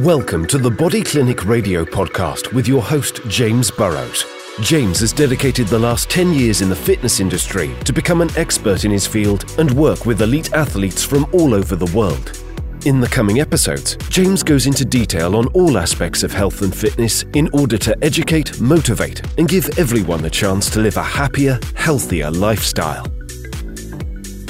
Welcome 0.00 0.44
to 0.48 0.58
the 0.58 0.70
Body 0.70 1.02
Clinic 1.02 1.46
Radio 1.46 1.82
podcast 1.82 2.52
with 2.52 2.68
your 2.68 2.82
host, 2.82 3.26
James 3.28 3.70
Burrows. 3.70 4.26
James 4.60 5.00
has 5.00 5.10
dedicated 5.10 5.68
the 5.68 5.78
last 5.78 6.10
10 6.10 6.34
years 6.34 6.60
in 6.60 6.68
the 6.68 6.76
fitness 6.76 7.18
industry 7.18 7.74
to 7.86 7.94
become 7.94 8.20
an 8.20 8.28
expert 8.36 8.84
in 8.84 8.90
his 8.90 9.06
field 9.06 9.50
and 9.58 9.70
work 9.70 10.04
with 10.04 10.20
elite 10.20 10.52
athletes 10.52 11.02
from 11.02 11.24
all 11.32 11.54
over 11.54 11.76
the 11.76 11.90
world. 11.96 12.38
In 12.84 13.00
the 13.00 13.06
coming 13.06 13.40
episodes, 13.40 13.96
James 14.10 14.42
goes 14.42 14.66
into 14.66 14.84
detail 14.84 15.34
on 15.34 15.46
all 15.54 15.78
aspects 15.78 16.22
of 16.22 16.30
health 16.30 16.60
and 16.60 16.76
fitness 16.76 17.22
in 17.32 17.48
order 17.54 17.78
to 17.78 17.96
educate, 18.04 18.60
motivate, 18.60 19.22
and 19.38 19.48
give 19.48 19.78
everyone 19.78 20.20
the 20.20 20.28
chance 20.28 20.68
to 20.68 20.80
live 20.80 20.98
a 20.98 21.02
happier, 21.02 21.58
healthier 21.74 22.30
lifestyle. 22.30 23.06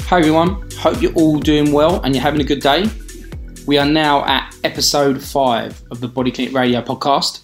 Hi 0.07 0.19
everyone, 0.19 0.69
hope 0.77 1.01
you're 1.01 1.13
all 1.13 1.39
doing 1.39 1.71
well 1.71 2.01
and 2.01 2.13
you're 2.13 2.21
having 2.21 2.41
a 2.41 2.43
good 2.43 2.59
day. 2.59 2.89
We 3.65 3.77
are 3.77 3.85
now 3.85 4.23
at 4.25 4.36
episode 4.77 5.23
five 5.23 5.81
of 5.89 6.01
the 6.01 6.07
Body 6.07 6.29
Clinic 6.31 6.53
Radio 6.53 6.83
podcast. 6.83 7.39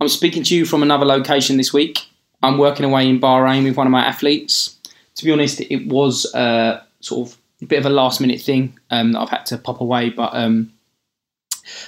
I'm 0.00 0.06
speaking 0.06 0.44
to 0.44 0.54
you 0.54 0.64
from 0.64 0.84
another 0.84 1.04
location 1.04 1.56
this 1.56 1.72
week. 1.72 2.06
I'm 2.40 2.56
working 2.56 2.86
away 2.86 3.08
in 3.08 3.20
Bahrain 3.20 3.64
with 3.64 3.76
one 3.76 3.88
of 3.88 3.90
my 3.90 4.04
athletes. 4.04 4.78
To 5.16 5.24
be 5.24 5.32
honest, 5.32 5.60
it 5.60 5.88
was 5.88 6.22
sort 6.30 7.28
of 7.28 7.36
a 7.62 7.66
bit 7.66 7.80
of 7.80 7.86
a 7.86 7.90
last 7.90 8.20
minute 8.20 8.40
thing 8.40 8.78
um, 8.92 9.10
that 9.10 9.18
I've 9.18 9.28
had 9.28 9.44
to 9.46 9.58
pop 9.58 9.80
away, 9.80 10.10
but 10.10 10.30
um, 10.34 10.72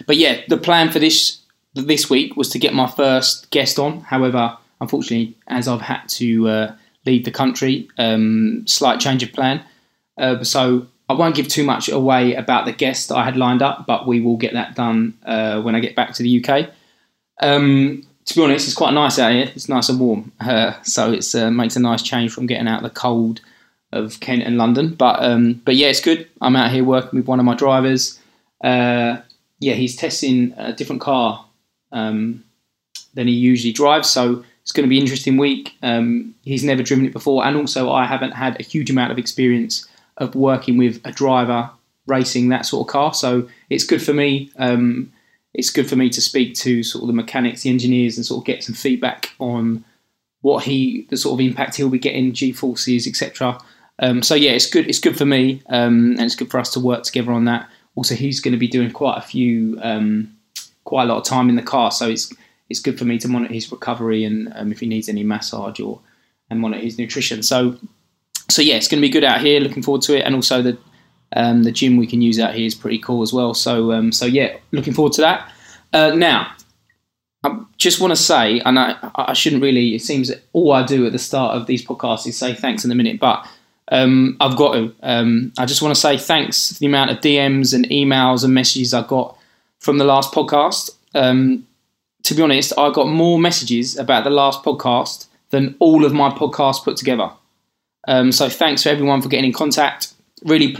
but 0.09 0.16
yeah, 0.16 0.41
the 0.48 0.56
plan 0.56 0.91
for 0.91 0.98
this 0.98 1.38
this 1.75 2.11
week 2.11 2.36
was 2.36 2.48
to 2.48 2.59
get 2.59 2.75
my 2.75 2.88
first 2.88 3.50
guest 3.50 3.78
on. 3.78 4.00
However, 4.00 4.59
unfortunately, 4.80 5.36
as 5.47 5.69
I've 5.69 5.83
had 5.83 6.02
to 6.09 6.48
uh, 6.48 6.77
leave 7.06 7.25
the 7.25 7.30
country, 7.30 7.88
um, 7.97 8.64
slight 8.66 8.98
change 8.98 9.22
of 9.22 9.33
plan. 9.33 9.64
Uh, 10.19 10.42
so 10.42 10.88
I 11.08 11.12
won't 11.12 11.34
give 11.34 11.48
too 11.48 11.64
much 11.64 11.88
away 11.88 12.34
about 12.34 12.64
the 12.64 12.72
guest 12.72 13.12
I 13.12 13.24
had 13.24 13.36
lined 13.36 13.62
up, 13.62 13.86
but 13.86 14.06
we 14.06 14.20
will 14.20 14.36
get 14.36 14.54
that 14.54 14.74
done 14.74 15.16
uh, 15.24 15.60
when 15.60 15.74
I 15.74 15.80
get 15.80 15.94
back 15.94 16.14
to 16.14 16.22
the 16.22 16.44
UK. 16.44 16.70
Um, 17.41 18.06
to 18.24 18.34
be 18.34 18.42
honest, 18.42 18.66
it's 18.66 18.77
quite 18.77 18.94
nice 18.94 19.19
out 19.19 19.33
here. 19.33 19.50
It's 19.55 19.69
nice 19.69 19.91
and 19.91 20.00
warm, 20.00 20.33
uh, 20.41 20.80
so 20.83 21.12
it 21.12 21.34
uh, 21.34 21.50
makes 21.50 21.77
a 21.77 21.80
nice 21.80 22.02
change 22.02 22.33
from 22.33 22.46
getting 22.46 22.69
out 22.69 22.83
the 22.83 22.91
cold 22.91 23.42
of 23.92 24.19
Kent 24.20 24.42
and 24.44 24.56
London. 24.56 24.94
But 24.94 25.22
um, 25.22 25.61
but 25.64 25.77
yeah, 25.77 25.88
it's 25.88 26.00
good. 26.00 26.27
I'm 26.41 26.56
out 26.56 26.70
here 26.70 26.84
working 26.84 27.18
with 27.18 27.28
one 27.28 27.39
of 27.39 27.44
my 27.44 27.55
drivers. 27.55 28.18
Uh, 28.62 29.18
yeah, 29.61 29.74
he's 29.74 29.96
testing 29.96 30.55
a 30.56 30.72
different 30.72 31.02
car 31.02 31.44
um, 31.92 32.44
than 33.12 33.27
he 33.27 33.34
usually 33.34 33.72
drives, 33.74 34.08
so 34.08 34.42
it's 34.62 34.72
going 34.72 34.84
to 34.84 34.91
be 34.91 34.96
an 34.96 35.02
interesting 35.02 35.36
week. 35.36 35.77
Um, 35.83 36.34
he's 36.44 36.64
never 36.64 36.83
driven 36.83 37.05
it 37.05 37.12
before, 37.12 37.44
and 37.44 37.58
also 37.58 37.91
I 37.91 38.06
haven't 38.06 38.33
had 38.33 38.58
a 38.58 38.62
huge 38.62 38.91
amount 38.91 39.12
of 39.12 39.18
experience 39.18 39.86
of 40.19 40.34
working 40.34 40.77
with 40.77 41.01
a 41.05 41.12
driver 41.12 41.70
racing 42.07 42.48
that 42.48 42.67
sort 42.67 42.87
of 42.87 42.93
car. 42.93 43.15
So 43.15 43.48
it's 43.70 43.84
good 43.84 44.03
for 44.03 44.12
me. 44.12 44.51
Um, 44.57 45.12
it's 45.55 45.70
good 45.70 45.89
for 45.89 45.97
me 45.97 46.11
to 46.11 46.20
speak 46.20 46.55
to 46.57 46.83
sort 46.83 47.03
of 47.03 47.07
the 47.07 47.15
mechanics, 47.15 47.62
the 47.62 47.70
engineers, 47.70 48.17
and 48.17 48.27
sort 48.27 48.42
of 48.42 48.47
get 48.47 48.65
some 48.65 48.75
feedback 48.75 49.31
on 49.39 49.85
what 50.41 50.65
he, 50.65 51.07
the 51.11 51.17
sort 51.17 51.41
of 51.41 51.47
impact 51.47 51.77
he'll 51.77 51.89
be 51.89 51.98
getting, 51.98 52.33
G 52.33 52.53
forces, 52.53 53.07
etc. 53.07 53.59
Um, 54.01 54.23
so 54.23 54.35
yeah, 54.35 54.51
it's 54.51 54.67
good. 54.67 54.89
It's 54.89 54.98
good 54.98 55.17
for 55.17 55.25
me, 55.25 55.62
um, 55.69 56.12
and 56.12 56.23
it's 56.23 56.35
good 56.35 56.51
for 56.51 56.59
us 56.59 56.70
to 56.73 56.81
work 56.81 57.05
together 57.05 57.33
on 57.33 57.45
that. 57.45 57.69
Also, 57.95 58.15
he's 58.15 58.41
going 58.41 58.53
to 58.53 58.59
be 58.59 58.67
doing 58.67 58.91
quite 58.91 59.17
a 59.17 59.23
few, 59.23 59.79
um, 59.83 60.37
quite 60.83 61.05
a 61.05 61.07
lot 61.07 61.19
of 61.19 61.25
time 61.25 61.48
in 61.48 61.55
the 61.55 61.62
car, 61.62 61.91
so 61.91 62.09
it's 62.09 62.33
it's 62.69 62.81
good 62.81 62.98
for 62.98 63.05
me 63.05 63.19
to 63.19 63.29
monitor 63.29 63.55
his 63.55 63.70
recovery 63.70 64.25
and 64.25 64.53
um, 64.57 64.73
if 64.73 64.81
he 64.81 64.87
needs 64.87 65.09
any 65.09 65.23
massage 65.23 65.79
or 65.81 66.01
and 66.51 66.61
monitor 66.61 66.83
his 66.83 66.98
nutrition. 66.98 67.42
So 67.42 67.77
so 68.48 68.62
yeah, 68.62 68.75
it's 68.75 68.89
going 68.89 69.00
to 69.00 69.06
be 69.06 69.12
good 69.12 69.25
out 69.25 69.41
here. 69.41 69.61
Looking 69.61 69.83
forward 69.83 70.03
to 70.03 70.17
it, 70.17 70.23
and 70.23 70.34
also 70.34 70.62
the 70.62 70.78
um, 71.34 71.62
the 71.62 71.73
gym 71.73 71.97
we 71.97 72.06
can 72.06 72.23
use 72.23 72.39
out 72.39 72.55
here 72.55 72.67
is 72.67 72.75
pretty 72.75 72.98
cool 72.98 73.23
as 73.23 73.33
well. 73.33 73.55
So 73.55 73.92
um, 73.92 74.12
so 74.12 74.27
yeah, 74.27 74.56
looking 74.73 74.92
forward 74.92 75.12
to 75.14 75.23
that. 75.23 75.51
Uh, 75.92 76.11
now, 76.14 76.53
I 77.45 77.59
just 77.77 78.01
want 78.01 78.11
to 78.11 78.17
say, 78.17 78.61
and 78.61 78.78
I, 78.78 78.97
I 79.14 79.33
shouldn't 79.33 79.62
really. 79.62 79.95
It 79.95 80.03
seems 80.03 80.31
all 80.53 80.73
I 80.73 80.85
do 80.85 81.07
at 81.07 81.13
the 81.13 81.18
start 81.18 81.57
of 81.57 81.67
these 81.67 81.85
podcasts 81.85 82.27
is 82.27 82.36
say 82.36 82.55
thanks 82.55 82.85
in 82.85 82.91
a 82.91 82.95
minute, 82.95 83.20
but 83.20 83.46
um, 83.89 84.36
I've 84.41 84.57
got 84.57 84.73
to. 84.74 84.95
Um, 85.02 85.52
I 85.58 85.67
just 85.67 85.83
want 85.83 85.95
to 85.95 86.01
say 86.01 86.17
thanks 86.17 86.73
for 86.73 86.79
the 86.79 86.86
amount 86.86 87.11
of 87.11 87.18
DMs 87.18 87.74
and 87.74 87.89
emails 87.91 88.45
and 88.45 88.55
messages 88.55 88.95
I 88.95 89.07
got 89.07 89.39
from 89.79 89.98
the 89.98 90.05
last 90.05 90.33
podcast. 90.33 90.91
Um, 91.14 91.67
to 92.24 92.35
be 92.35 92.42
honest, 92.42 92.73
I 92.79 92.91
got 92.91 93.08
more 93.08 93.39
messages 93.39 93.98
about 93.98 94.24
the 94.24 94.30
last 94.30 94.63
podcast 94.63 95.27
than 95.51 95.77
all 95.79 96.05
of 96.05 96.13
my 96.13 96.30
podcasts 96.30 96.83
put 96.83 96.97
together. 96.97 97.30
Um, 98.07 98.33
so 98.33 98.48
thanks 98.48 98.83
to 98.83 98.91
everyone 98.91 99.23
for 99.23 99.29
getting 99.29 99.47
in 99.47 99.53
contact. 99.53 100.13
Really, 100.45 100.77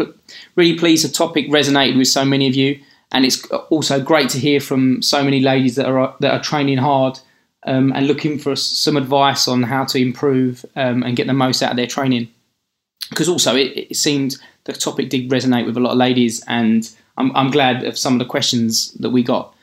really 0.57 0.79
pleased 0.79 1.09
the 1.09 1.13
topic 1.13 1.49
resonated 1.49 1.97
with 1.97 2.09
so 2.09 2.25
many 2.25 2.49
of 2.49 2.55
you, 2.55 2.81
and 3.13 3.25
it's 3.25 3.45
also 3.71 4.03
great 4.03 4.29
to 4.31 4.39
hear 4.39 4.61
from 4.61 5.01
so 5.01 5.25
many 5.25 5.41
ladies 5.41 5.77
that 5.77 5.87
are 5.87 6.15
that 6.21 6.35
are 6.35 6.43
training 6.43 6.79
hard 6.79 7.19
um, 7.65 7.93
and 7.93 8.07
looking 8.07 8.39
for 8.39 8.57
some 8.57 8.97
advice 8.97 9.49
on 9.49 9.63
how 9.63 9.85
to 9.85 9.99
improve 9.99 10.65
um, 10.77 11.03
and 11.03 11.17
get 11.17 11.27
the 11.27 11.33
most 11.33 11.63
out 11.63 11.71
of 11.71 11.77
their 11.77 11.87
training. 11.87 12.29
Because 13.11 13.29
also 13.29 13.57
it, 13.57 13.91
it 13.91 13.97
seemed 13.97 14.37
the 14.65 14.73
topic 14.73 15.11
did 15.11 15.31
resonate 15.31 15.67
with 15.67 15.77
a 15.77 15.81
lot 15.81 15.93
of 15.93 15.99
ladies, 15.99 16.43
and 16.47 16.91
I'm, 17.17 17.35
I'm 17.37 17.51
glad 17.51 17.85
of 17.85 17.99
some 17.99 18.15
of 18.15 18.19
the 18.19 18.25
questions 18.25 18.93
that 18.93 19.11
we 19.11 19.23
got. 19.23 19.55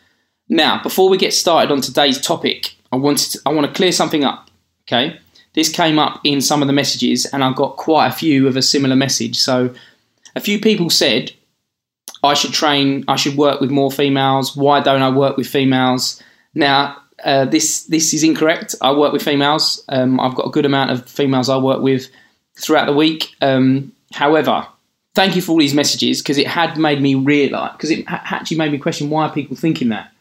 Now, 0.50 0.82
before 0.82 1.10
we 1.10 1.18
get 1.18 1.34
started 1.34 1.72
on 1.72 1.82
today's 1.82 2.20
topic, 2.20 2.76
I 2.92 2.98
wanted 2.98 3.32
to, 3.32 3.42
I 3.46 3.52
want 3.52 3.68
to 3.68 3.74
clear 3.74 3.92
something 3.92 4.24
up. 4.24 4.50
Okay, 4.88 5.20
this 5.54 5.70
came 5.70 6.00
up 6.00 6.22
in 6.24 6.42
some 6.42 6.62
of 6.62 6.68
the 6.68 6.74
messages, 6.74 7.26
and 7.26 7.44
I 7.44 7.52
got 7.54 7.78
quite 7.78 8.08
a 8.08 8.12
few 8.12 8.48
of 8.48 8.56
a 8.56 8.62
similar 8.62 8.96
message. 8.96 9.38
So, 9.38 9.74
a 10.36 10.40
few 10.40 10.60
people 10.60 10.90
said 10.90 11.32
I 12.24 12.34
should 12.34 12.54
train, 12.54 13.04
I 13.08 13.16
should 13.16 13.36
work 13.36 13.62
with 13.62 13.72
more 13.72 13.92
females. 13.92 14.56
Why 14.56 14.80
don't 14.80 15.02
I 15.02 15.10
work 15.10 15.38
with 15.38 15.48
females? 15.48 16.22
Now, 16.54 16.98
uh, 17.24 17.46
this 17.46 17.84
this 17.86 18.14
is 18.14 18.24
incorrect. 18.24 18.76
I 18.82 18.92
work 18.92 19.14
with 19.14 19.24
females. 19.24 19.84
Um, 19.90 20.20
I've 20.20 20.36
got 20.36 20.48
a 20.48 20.52
good 20.52 20.66
amount 20.66 20.92
of 20.92 21.08
females 21.10 21.50
I 21.50 21.58
work 21.58 21.82
with 21.82 22.10
throughout 22.60 22.86
the 22.86 22.94
week. 22.94 23.30
Um, 23.42 23.94
however, 24.14 24.66
thank 25.16 25.36
you 25.36 25.42
for 25.42 25.54
all 25.54 25.60
these 25.60 25.74
messages 25.74 26.22
because 26.22 26.38
it 26.38 26.48
had 26.48 26.78
made 26.78 27.02
me 27.02 27.16
realise 27.16 27.72
because 27.74 27.92
it 27.92 28.06
actually 28.08 28.58
made 28.58 28.72
me 28.72 28.78
question 28.78 29.10
why 29.10 29.28
are 29.28 29.34
people 29.34 29.56
thinking 29.56 29.90
that. 29.90 30.12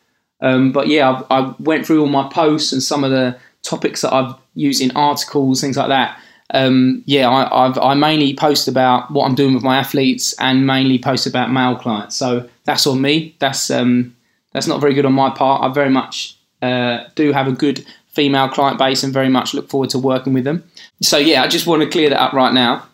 Um, 0.42 0.72
but 0.72 0.88
yeah, 0.88 1.22
I, 1.30 1.38
I 1.40 1.54
went 1.58 1.86
through 1.86 2.00
all 2.00 2.08
my 2.08 2.28
posts 2.28 2.72
and 2.72 2.82
some 2.82 3.04
of 3.04 3.10
the 3.10 3.38
topics 3.62 4.02
that 4.02 4.12
I've 4.12 4.34
used 4.54 4.80
in 4.80 4.90
articles, 4.96 5.60
things 5.60 5.76
like 5.76 5.88
that. 5.88 6.18
Um, 6.52 7.02
yeah, 7.06 7.28
I, 7.28 7.66
I've, 7.66 7.78
I 7.78 7.94
mainly 7.94 8.34
post 8.34 8.66
about 8.66 9.10
what 9.10 9.26
I'm 9.26 9.34
doing 9.34 9.54
with 9.54 9.62
my 9.62 9.78
athletes 9.78 10.34
and 10.40 10.66
mainly 10.66 10.98
post 10.98 11.26
about 11.26 11.52
male 11.52 11.76
clients. 11.76 12.16
So 12.16 12.48
that's 12.64 12.86
on 12.86 13.00
me. 13.00 13.36
That's 13.38 13.70
um, 13.70 14.16
that's 14.52 14.66
not 14.66 14.80
very 14.80 14.94
good 14.94 15.06
on 15.06 15.12
my 15.12 15.30
part. 15.30 15.62
I 15.62 15.72
very 15.72 15.90
much 15.90 16.36
uh, 16.62 17.04
do 17.14 17.32
have 17.32 17.46
a 17.46 17.52
good 17.52 17.86
female 18.08 18.48
client 18.48 18.78
base 18.78 19.04
and 19.04 19.12
very 19.12 19.28
much 19.28 19.54
look 19.54 19.68
forward 19.68 19.90
to 19.90 19.98
working 19.98 20.32
with 20.32 20.44
them. 20.44 20.64
So 21.00 21.18
yeah, 21.18 21.42
I 21.42 21.48
just 21.48 21.66
want 21.66 21.82
to 21.82 21.88
clear 21.88 22.10
that 22.10 22.20
up 22.20 22.32
right 22.32 22.52
now. 22.52 22.86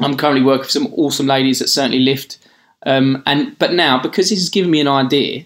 I'm 0.00 0.16
currently 0.16 0.44
working 0.44 0.62
with 0.62 0.70
some 0.70 0.92
awesome 0.94 1.26
ladies 1.26 1.60
that 1.60 1.68
certainly 1.68 2.00
lift. 2.00 2.38
Um, 2.84 3.22
and 3.24 3.58
but 3.58 3.72
now 3.72 4.00
because 4.00 4.28
this 4.28 4.38
has 4.38 4.50
given 4.50 4.70
me 4.70 4.80
an 4.80 4.88
idea, 4.88 5.44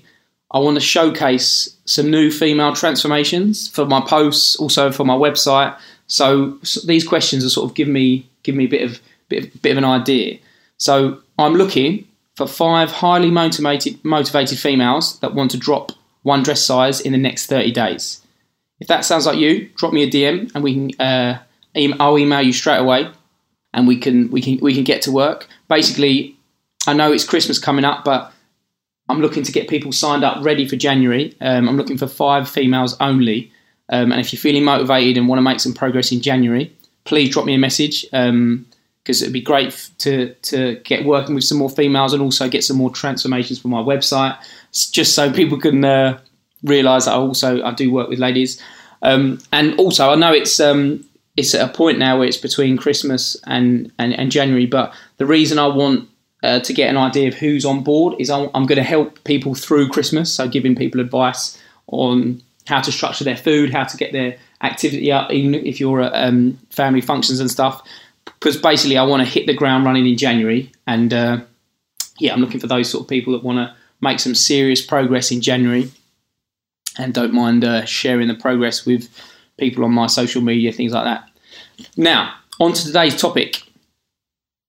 I 0.50 0.58
want 0.58 0.76
to 0.76 0.80
showcase 0.80 1.76
some 1.84 2.10
new 2.10 2.30
female 2.30 2.74
transformations 2.74 3.68
for 3.68 3.84
my 3.84 4.00
posts, 4.00 4.56
also 4.56 4.90
for 4.90 5.04
my 5.04 5.14
website. 5.14 5.78
So, 6.06 6.58
so 6.62 6.80
these 6.86 7.06
questions 7.06 7.44
are 7.44 7.50
sort 7.50 7.70
of 7.70 7.76
giving 7.76 7.92
me 7.92 8.28
give 8.42 8.54
me 8.54 8.64
a 8.64 8.68
bit 8.68 8.82
of 8.82 9.00
bit 9.28 9.44
of, 9.44 9.62
bit 9.62 9.72
of 9.72 9.78
an 9.78 9.84
idea. 9.84 10.38
So 10.78 11.20
I'm 11.38 11.54
looking 11.54 12.08
for 12.36 12.46
five 12.46 12.90
highly 12.90 13.30
motivated 13.30 14.02
motivated 14.04 14.58
females 14.58 15.18
that 15.20 15.34
want 15.34 15.50
to 15.50 15.58
drop 15.58 15.92
one 16.22 16.42
dress 16.42 16.64
size 16.64 17.00
in 17.00 17.12
the 17.12 17.18
next 17.18 17.46
30 17.46 17.72
days. 17.72 18.22
If 18.80 18.86
that 18.88 19.04
sounds 19.04 19.26
like 19.26 19.38
you, 19.38 19.68
drop 19.76 19.92
me 19.92 20.02
a 20.02 20.10
DM 20.10 20.52
and 20.54 20.64
we 20.64 20.74
can. 20.74 21.00
Uh, 21.00 21.38
I'll 22.00 22.18
email 22.18 22.42
you 22.42 22.52
straight 22.52 22.78
away, 22.78 23.10
and 23.74 23.86
we 23.86 23.98
can 23.98 24.30
we 24.30 24.40
can 24.40 24.58
we 24.62 24.74
can 24.74 24.84
get 24.84 25.02
to 25.02 25.12
work. 25.12 25.46
Basically, 25.68 26.36
I 26.86 26.94
know 26.94 27.12
it's 27.12 27.24
Christmas 27.24 27.58
coming 27.58 27.84
up, 27.84 28.04
but 28.04 28.32
I'm 29.08 29.20
looking 29.20 29.42
to 29.42 29.52
get 29.52 29.68
people 29.68 29.92
signed 29.92 30.24
up 30.24 30.44
ready 30.44 30.68
for 30.68 30.76
January. 30.76 31.34
Um, 31.40 31.68
I'm 31.68 31.76
looking 31.76 31.98
for 31.98 32.06
five 32.06 32.48
females 32.48 32.96
only. 33.00 33.52
Um, 33.88 34.12
and 34.12 34.20
if 34.20 34.32
you're 34.32 34.40
feeling 34.40 34.64
motivated 34.64 35.16
and 35.16 35.28
want 35.28 35.38
to 35.38 35.42
make 35.42 35.60
some 35.60 35.72
progress 35.72 36.12
in 36.12 36.20
January, 36.20 36.72
please 37.04 37.30
drop 37.30 37.46
me 37.46 37.54
a 37.54 37.58
message 37.58 38.02
because 38.02 38.28
um, 38.28 38.66
it'd 39.06 39.32
be 39.32 39.40
great 39.40 39.90
to 39.98 40.34
to 40.34 40.80
get 40.84 41.06
working 41.06 41.34
with 41.34 41.44
some 41.44 41.56
more 41.56 41.70
females 41.70 42.12
and 42.12 42.22
also 42.22 42.48
get 42.48 42.64
some 42.64 42.76
more 42.76 42.90
transformations 42.90 43.58
for 43.58 43.68
my 43.68 43.80
website, 43.80 44.36
just 44.92 45.14
so 45.14 45.32
people 45.32 45.58
can 45.58 45.84
uh, 45.84 46.20
realise 46.62 47.06
that 47.06 47.12
I 47.12 47.16
also 47.16 47.62
I 47.62 47.72
do 47.72 47.90
work 47.90 48.10
with 48.10 48.18
ladies. 48.18 48.62
Um, 49.00 49.38
and 49.52 49.78
also, 49.78 50.10
I 50.10 50.16
know 50.16 50.32
it's 50.32 50.60
um, 50.60 51.04
it's 51.38 51.54
at 51.54 51.70
a 51.70 51.72
point 51.72 51.98
now 51.98 52.18
where 52.18 52.26
it's 52.26 52.36
between 52.36 52.76
Christmas 52.76 53.36
and, 53.46 53.92
and, 53.98 54.12
and 54.12 54.30
January, 54.30 54.66
but 54.66 54.92
the 55.18 55.26
reason 55.26 55.58
I 55.58 55.68
want 55.68 56.08
uh, 56.42 56.60
to 56.60 56.72
get 56.72 56.88
an 56.88 56.96
idea 56.96 57.28
of 57.28 57.34
who's 57.34 57.64
on 57.64 57.82
board 57.82 58.14
is 58.18 58.30
I'm, 58.30 58.50
I'm 58.54 58.66
going 58.66 58.76
to 58.76 58.82
help 58.82 59.22
people 59.24 59.54
through 59.54 59.88
Christmas, 59.88 60.32
so 60.32 60.48
giving 60.48 60.76
people 60.76 61.00
advice 61.00 61.60
on 61.88 62.42
how 62.66 62.80
to 62.80 62.92
structure 62.92 63.24
their 63.24 63.36
food, 63.36 63.72
how 63.72 63.84
to 63.84 63.96
get 63.96 64.12
their 64.12 64.36
activity 64.62 65.10
up, 65.10 65.30
even 65.32 65.54
if 65.54 65.80
you're 65.80 66.02
at 66.02 66.12
um, 66.12 66.58
family 66.70 67.00
functions 67.00 67.40
and 67.40 67.50
stuff. 67.50 67.82
Because 68.24 68.56
basically, 68.56 68.98
I 68.98 69.04
want 69.04 69.22
to 69.22 69.28
hit 69.28 69.46
the 69.46 69.54
ground 69.54 69.84
running 69.84 70.06
in 70.06 70.16
January, 70.16 70.70
and 70.86 71.12
uh, 71.12 71.40
yeah, 72.18 72.32
I'm 72.32 72.40
looking 72.40 72.60
for 72.60 72.66
those 72.66 72.90
sort 72.90 73.02
of 73.02 73.08
people 73.08 73.32
that 73.32 73.42
want 73.42 73.58
to 73.58 73.74
make 74.00 74.20
some 74.20 74.34
serious 74.34 74.84
progress 74.84 75.32
in 75.32 75.40
January. 75.40 75.90
And 76.98 77.14
don't 77.14 77.32
mind 77.32 77.64
uh, 77.64 77.84
sharing 77.84 78.28
the 78.28 78.34
progress 78.34 78.84
with 78.84 79.08
people 79.56 79.84
on 79.84 79.92
my 79.92 80.08
social 80.08 80.42
media, 80.42 80.72
things 80.72 80.92
like 80.92 81.04
that. 81.04 81.28
Now, 81.96 82.34
on 82.60 82.72
to 82.72 82.84
today's 82.84 83.16
topic. 83.16 83.62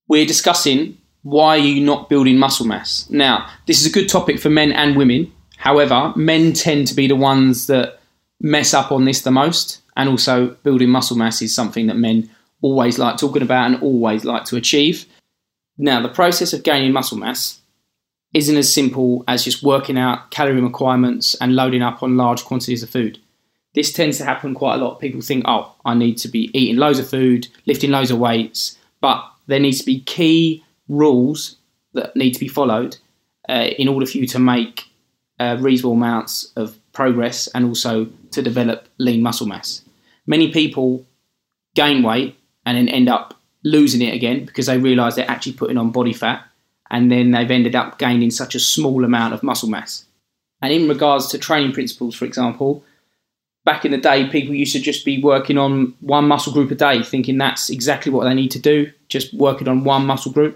We're 0.08 0.26
discussing 0.26 0.98
why 1.24 1.56
are 1.56 1.58
you 1.58 1.82
not 1.84 2.10
building 2.10 2.38
muscle 2.38 2.66
mass? 2.66 3.10
Now, 3.10 3.50
this 3.66 3.82
is 3.82 3.86
a 3.86 3.92
good 3.92 4.10
topic 4.10 4.40
for 4.40 4.50
men 4.50 4.72
and 4.72 4.96
women. 4.96 5.32
However, 5.58 6.14
men 6.16 6.54
tend 6.54 6.88
to 6.88 6.96
be 6.96 7.08
the 7.08 7.16
ones 7.16 7.68
that 7.68 8.00
mess 8.40 8.74
up 8.74 8.92
on 8.92 9.06
this 9.06 9.22
the 9.22 9.32
most. 9.32 9.82
And 9.98 10.10
also, 10.10 10.52
building 10.64 10.90
muscle 10.90 11.18
mass 11.18 11.42
is 11.42 11.54
something 11.54 11.88
that 11.88 11.98
men 11.98 12.30
always 12.62 12.98
like 12.98 13.18
talking 13.18 13.42
about 13.42 13.72
and 13.72 13.84
always 13.84 14.24
like 14.24 14.46
to 14.46 14.56
achieve. 14.56 15.06
Now, 15.78 16.02
the 16.02 16.10
process 16.10 16.54
of 16.54 16.64
gaining 16.64 16.94
muscle 16.94 17.18
mass 17.18 17.60
isn't 18.34 18.58
as 18.58 18.74
simple 18.74 19.24
as 19.28 19.44
just 19.44 19.64
working 19.64 19.98
out 19.98 20.32
calorie 20.32 20.62
requirements 20.62 21.36
and 21.42 21.56
loading 21.56 21.82
up 21.82 22.04
on 22.04 22.18
large 22.18 22.46
quantities 22.46 22.84
of 22.84 22.90
food. 22.90 23.20
This 23.74 23.92
tends 23.92 24.18
to 24.18 24.26
happen 24.26 24.54
quite 24.54 24.76
a 24.76 24.84
lot. 24.84 25.00
People 25.00 25.22
think, 25.22 25.44
oh, 25.48 25.76
I 25.86 25.94
need 25.94 26.18
to 26.20 26.28
be 26.28 26.50
eating 26.54 26.78
loads 26.78 27.00
of 27.00 27.10
food, 27.10 27.48
lifting 27.66 27.92
loads 27.92 28.12
of 28.12 28.20
weights, 28.20 28.78
but 29.02 29.24
there 29.48 29.60
needs 29.60 29.80
to 29.80 29.86
be 29.86 30.02
key 30.02 30.64
rules 30.90 31.56
that 31.94 32.16
need 32.16 32.34
to 32.34 32.40
be 32.40 32.48
followed 32.48 32.98
uh, 33.48 33.70
in 33.78 33.88
order 33.88 34.06
for 34.06 34.18
you 34.18 34.28
to 34.28 34.40
make 34.40 34.86
uh, 35.40 35.58
reasonable 35.60 35.94
amounts 35.94 36.52
of 36.56 36.78
progress 36.92 37.48
and 37.56 37.66
also 37.66 38.08
to 38.32 38.42
develop 38.42 38.88
lean 38.98 39.24
muscle 39.24 39.48
mass. 39.48 39.82
Many 40.28 40.52
people 40.52 41.06
gain 41.76 42.04
weight 42.04 42.38
and 42.66 42.78
then 42.78 42.90
end 42.90 43.08
up 43.08 43.36
losing 43.64 44.02
it 44.02 44.14
again 44.14 44.46
because 44.46 44.66
they 44.66 44.78
realize 44.78 45.16
they're 45.16 45.30
actually 45.30 45.54
putting 45.54 45.78
on 45.78 45.92
body 45.92 46.14
fat 46.14 46.46
and 46.92 47.12
then 47.12 47.32
they've 47.32 47.52
ended 47.52 47.76
up 47.76 48.00
gaining 48.00 48.32
such 48.32 48.56
a 48.56 48.60
small 48.60 49.04
amount 49.06 49.34
of 49.34 49.44
muscle 49.44 49.70
mass. 49.70 50.06
And 50.62 50.74
in 50.74 50.90
regards 50.90 51.28
to 51.28 51.38
training 51.38 51.72
principles, 51.72 52.16
for 52.16 52.26
example, 52.26 52.84
back 53.64 53.86
in 53.86 53.92
the 53.92 53.98
day, 53.98 54.28
people 54.28 54.56
used 54.56 54.74
to 54.74 54.80
just 54.80 55.06
be 55.06 55.22
working 55.22 55.58
on 55.58 55.94
one 56.02 56.28
muscle 56.28 56.52
group 56.52 56.72
a 56.72 56.76
day, 56.76 57.02
thinking 57.04 57.38
that's 57.38 57.70
exactly 57.70 58.12
what 58.12 58.26
they 58.26 58.34
need 58.34 58.52
to 58.52 58.60
do, 58.60 58.92
just 59.08 59.34
working 59.34 59.68
on 59.68 59.84
one 59.84 60.06
muscle 60.06 60.32
group. 60.32 60.56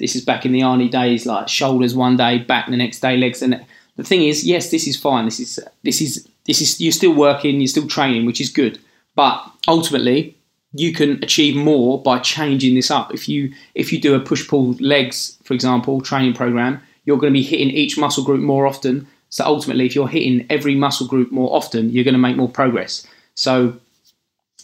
This 0.00 0.16
is 0.16 0.24
back 0.24 0.44
in 0.46 0.52
the 0.52 0.60
Arnie 0.60 0.90
days, 0.90 1.26
like 1.26 1.48
shoulders 1.48 1.94
one 1.94 2.16
day, 2.16 2.38
back 2.38 2.68
the 2.68 2.76
next 2.76 3.00
day, 3.00 3.16
legs. 3.16 3.42
And 3.42 3.64
the 3.96 4.02
thing 4.02 4.22
is, 4.22 4.44
yes, 4.44 4.70
this 4.70 4.88
is 4.88 4.96
fine. 4.96 5.26
This 5.26 5.38
is 5.38 5.60
this 5.82 6.00
is 6.00 6.26
this 6.46 6.60
is 6.60 6.80
you're 6.80 6.90
still 6.90 7.14
working, 7.14 7.60
you're 7.60 7.68
still 7.68 7.86
training, 7.86 8.26
which 8.26 8.40
is 8.40 8.48
good. 8.48 8.80
But 9.14 9.44
ultimately, 9.68 10.36
you 10.72 10.92
can 10.92 11.22
achieve 11.22 11.54
more 11.54 12.02
by 12.02 12.18
changing 12.18 12.74
this 12.74 12.90
up. 12.90 13.12
If 13.12 13.28
you 13.28 13.52
if 13.74 13.92
you 13.92 14.00
do 14.00 14.14
a 14.14 14.20
push 14.20 14.48
pull 14.48 14.72
legs, 14.80 15.36
for 15.44 15.54
example, 15.54 16.00
training 16.00 16.34
program, 16.34 16.80
you're 17.04 17.18
going 17.18 17.32
to 17.32 17.38
be 17.38 17.44
hitting 17.44 17.70
each 17.70 17.98
muscle 17.98 18.24
group 18.24 18.40
more 18.40 18.66
often. 18.66 19.06
So 19.28 19.44
ultimately, 19.44 19.86
if 19.86 19.94
you're 19.94 20.08
hitting 20.08 20.46
every 20.50 20.74
muscle 20.74 21.06
group 21.06 21.30
more 21.30 21.54
often, 21.54 21.90
you're 21.90 22.04
going 22.04 22.14
to 22.14 22.18
make 22.18 22.36
more 22.36 22.48
progress. 22.48 23.06
So 23.34 23.78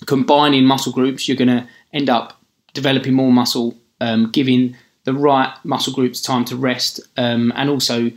combining 0.06 0.64
muscle 0.64 0.92
groups, 0.92 1.28
you're 1.28 1.36
going 1.36 1.48
to 1.48 1.68
end 1.92 2.08
up 2.08 2.40
developing 2.74 3.14
more 3.14 3.32
muscle, 3.32 3.76
um, 4.00 4.30
giving 4.30 4.76
the 5.06 5.14
right 5.14 5.52
muscle 5.64 5.94
groups 5.94 6.20
time 6.20 6.44
to 6.44 6.56
rest, 6.56 7.00
um, 7.16 7.52
and 7.56 7.70
also 7.70 8.10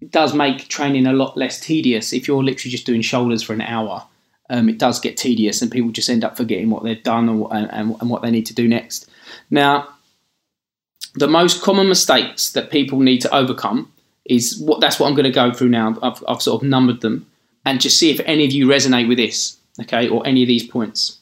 it 0.00 0.10
does 0.10 0.34
make 0.34 0.68
training 0.68 1.06
a 1.06 1.12
lot 1.12 1.36
less 1.36 1.60
tedious 1.60 2.12
if 2.12 2.26
you're 2.26 2.42
literally 2.42 2.70
just 2.70 2.86
doing 2.86 3.02
shoulders 3.02 3.42
for 3.42 3.52
an 3.52 3.60
hour 3.60 4.06
um, 4.50 4.68
it 4.68 4.78
does 4.78 5.00
get 5.00 5.16
tedious 5.16 5.60
and 5.60 5.70
people 5.70 5.90
just 5.90 6.08
end 6.08 6.24
up 6.24 6.36
forgetting 6.36 6.70
what 6.70 6.82
they've 6.82 7.02
done 7.02 7.28
and, 7.28 7.70
and, 7.70 7.96
and 8.00 8.10
what 8.10 8.22
they 8.22 8.30
need 8.30 8.46
to 8.46 8.54
do 8.54 8.66
next. 8.66 9.08
Now, 9.50 9.88
the 11.14 11.28
most 11.28 11.62
common 11.62 11.88
mistakes 11.88 12.52
that 12.52 12.70
people 12.70 13.00
need 13.00 13.20
to 13.22 13.34
overcome 13.34 13.92
is 14.24 14.58
what 14.58 14.80
that's 14.80 15.00
what 15.00 15.08
I'm 15.08 15.14
going 15.14 15.24
to 15.24 15.30
go 15.30 15.52
through 15.52 15.68
now. 15.68 15.96
I've, 16.02 16.22
I've 16.26 16.42
sort 16.42 16.62
of 16.62 16.68
numbered 16.68 17.00
them 17.00 17.26
and 17.64 17.80
just 17.80 17.98
see 17.98 18.10
if 18.10 18.20
any 18.24 18.44
of 18.44 18.52
you 18.52 18.66
resonate 18.66 19.08
with 19.08 19.18
this, 19.18 19.58
okay, 19.80 20.08
or 20.08 20.26
any 20.26 20.42
of 20.42 20.48
these 20.48 20.66
points. 20.66 21.18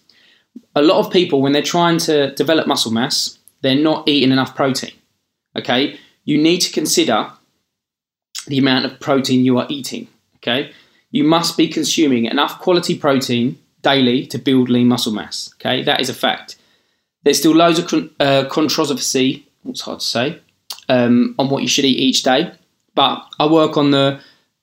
A 0.75 0.83
lot 0.83 1.05
of 1.05 1.13
people, 1.13 1.43
when 1.43 1.53
they're 1.53 1.63
trying 1.63 1.99
to 1.99 2.33
develop 2.35 2.67
muscle 2.67 2.93
mass, 2.93 3.39
they're 3.63 3.75
not 3.75 4.09
eating 4.09 4.33
enough 4.33 4.55
protein, 4.55 4.93
okay? 5.57 5.99
You 6.25 6.39
need 6.39 6.59
to 6.61 6.73
consider 6.73 7.31
the 8.47 8.59
amount 8.59 8.85
of 8.85 9.01
protein 9.01 9.45
you 9.45 9.59
are 9.59 9.67
eating, 9.69 10.09
okay? 10.37 10.73
you 11.11 11.25
must 11.25 11.57
be 11.57 11.67
consuming 11.67 12.27
enough 12.27 12.61
quality 12.61 12.97
protein 12.97 13.59
daily 13.83 14.27
to 14.27 14.39
build 14.39 14.69
lean 14.69 14.89
muscle 14.89 15.13
mass. 15.13 15.51
Okay, 15.55 15.83
that 15.83 16.01
is 16.01 16.11
a 16.11 16.15
fact. 16.15 16.57
There's 17.23 17.39
still 17.39 17.55
loads 17.55 17.79
of 17.79 17.89
con- 17.89 18.11
uh, 18.21 18.45
controversy, 18.51 19.47
it's 19.65 19.81
hard 19.81 20.01
to 20.01 20.07
say, 20.07 20.39
um, 20.89 21.35
on 21.39 21.49
what 21.49 21.63
you 21.63 21.69
should 21.69 21.87
eat 21.87 21.99
each 21.99 22.23
day. 22.23 22.53
But 22.95 23.25
I 23.39 23.47
work 23.47 23.77
on 23.77 23.91
the 23.93 24.21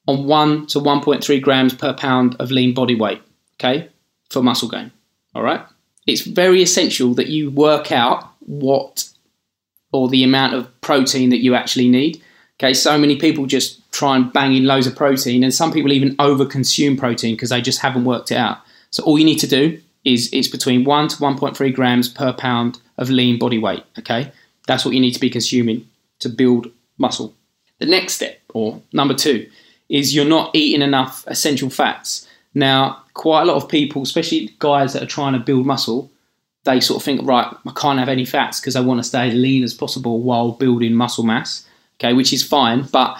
on 0.07 0.25
one 0.25 0.67
to 0.67 0.79
1.3 0.79 1.41
grams 1.41 1.73
per 1.73 1.93
pound 1.93 2.35
of 2.39 2.51
lean 2.51 2.73
body 2.73 2.95
weight. 2.95 3.21
Okay, 3.55 3.89
for 4.29 4.43
muscle 4.43 4.69
gain. 4.69 4.91
All 5.33 5.43
right. 5.43 5.65
It's 6.05 6.21
very 6.21 6.61
essential 6.61 7.13
that 7.15 7.27
you 7.27 7.49
work 7.49 7.91
out 7.91 8.32
what 8.45 9.09
or 9.91 10.09
the 10.09 10.23
amount 10.23 10.55
of 10.55 10.81
protein 10.81 11.29
that 11.29 11.43
you 11.43 11.55
actually 11.55 11.87
need. 11.87 12.21
Okay, 12.59 12.73
so 12.73 12.97
many 12.97 13.17
people 13.17 13.45
just 13.45 13.79
try 13.91 14.15
and 14.15 14.31
bang 14.31 14.55
in 14.55 14.65
loads 14.65 14.87
of 14.87 14.95
protein, 14.95 15.43
and 15.43 15.53
some 15.53 15.71
people 15.71 15.91
even 15.91 16.15
over 16.19 16.45
consume 16.45 16.97
protein 16.97 17.35
because 17.35 17.49
they 17.49 17.61
just 17.61 17.79
haven't 17.79 18.05
worked 18.05 18.31
it 18.31 18.37
out. 18.37 18.59
So 18.91 19.03
all 19.03 19.17
you 19.17 19.25
need 19.25 19.39
to 19.39 19.47
do 19.47 19.79
is 20.03 20.29
it's 20.33 20.47
between 20.47 20.83
one 20.83 21.07
to 21.07 21.15
1.3 21.17 21.73
grams 21.73 22.09
per 22.09 22.33
pound 22.33 22.79
of 22.97 23.09
lean 23.09 23.39
body 23.39 23.57
weight. 23.57 23.83
Okay, 23.99 24.31
that's 24.67 24.85
what 24.85 24.93
you 24.93 24.99
need 24.99 25.13
to 25.13 25.19
be 25.19 25.29
consuming 25.29 25.87
to 26.19 26.29
build 26.29 26.71
muscle. 26.97 27.33
The 27.79 27.85
next 27.85 28.13
step, 28.13 28.39
or 28.53 28.81
number 28.93 29.13
two, 29.13 29.49
is 29.89 30.15
you're 30.15 30.25
not 30.25 30.55
eating 30.55 30.81
enough 30.81 31.23
essential 31.27 31.69
fats. 31.69 32.27
Now, 32.53 33.03
quite 33.13 33.41
a 33.41 33.45
lot 33.45 33.57
of 33.61 33.67
people, 33.67 34.03
especially 34.03 34.55
guys 34.59 34.93
that 34.93 35.03
are 35.03 35.07
trying 35.07 35.33
to 35.33 35.39
build 35.39 35.65
muscle, 35.65 36.11
they 36.63 36.79
sort 36.79 37.01
of 37.01 37.03
think, 37.03 37.27
right, 37.27 37.47
I 37.65 37.71
can't 37.75 37.99
have 37.99 38.09
any 38.09 38.25
fats 38.25 38.59
because 38.59 38.75
I 38.75 38.81
want 38.81 38.99
to 38.99 39.03
stay 39.03 39.29
as 39.29 39.33
lean 39.33 39.63
as 39.63 39.73
possible 39.73 40.21
while 40.21 40.51
building 40.51 40.93
muscle 40.93 41.23
mass. 41.23 41.65
Okay, 41.99 42.13
which 42.13 42.33
is 42.33 42.43
fine, 42.43 42.83
but 42.91 43.17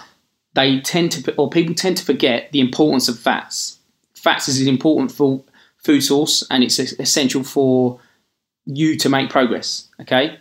they 0.56 0.80
tend 0.81 1.12
to, 1.13 1.36
or 1.36 1.50
people 1.50 1.75
tend 1.75 1.98
to 1.98 2.06
forget 2.06 2.51
the 2.51 2.60
importance 2.60 3.07
of 3.07 3.19
fats. 3.19 3.80
Fats 4.13 4.48
is 4.48 4.62
an 4.62 4.68
important 4.68 5.12
for 5.12 5.44
food 5.78 6.01
source 6.01 6.44
and 6.50 6.63
it's 6.63 6.80
essential 6.80 7.44
for 7.44 8.00
you 8.66 8.98
to 8.98 9.10
make 9.10 9.30
progress. 9.30 9.89
Okay. 10.01 10.39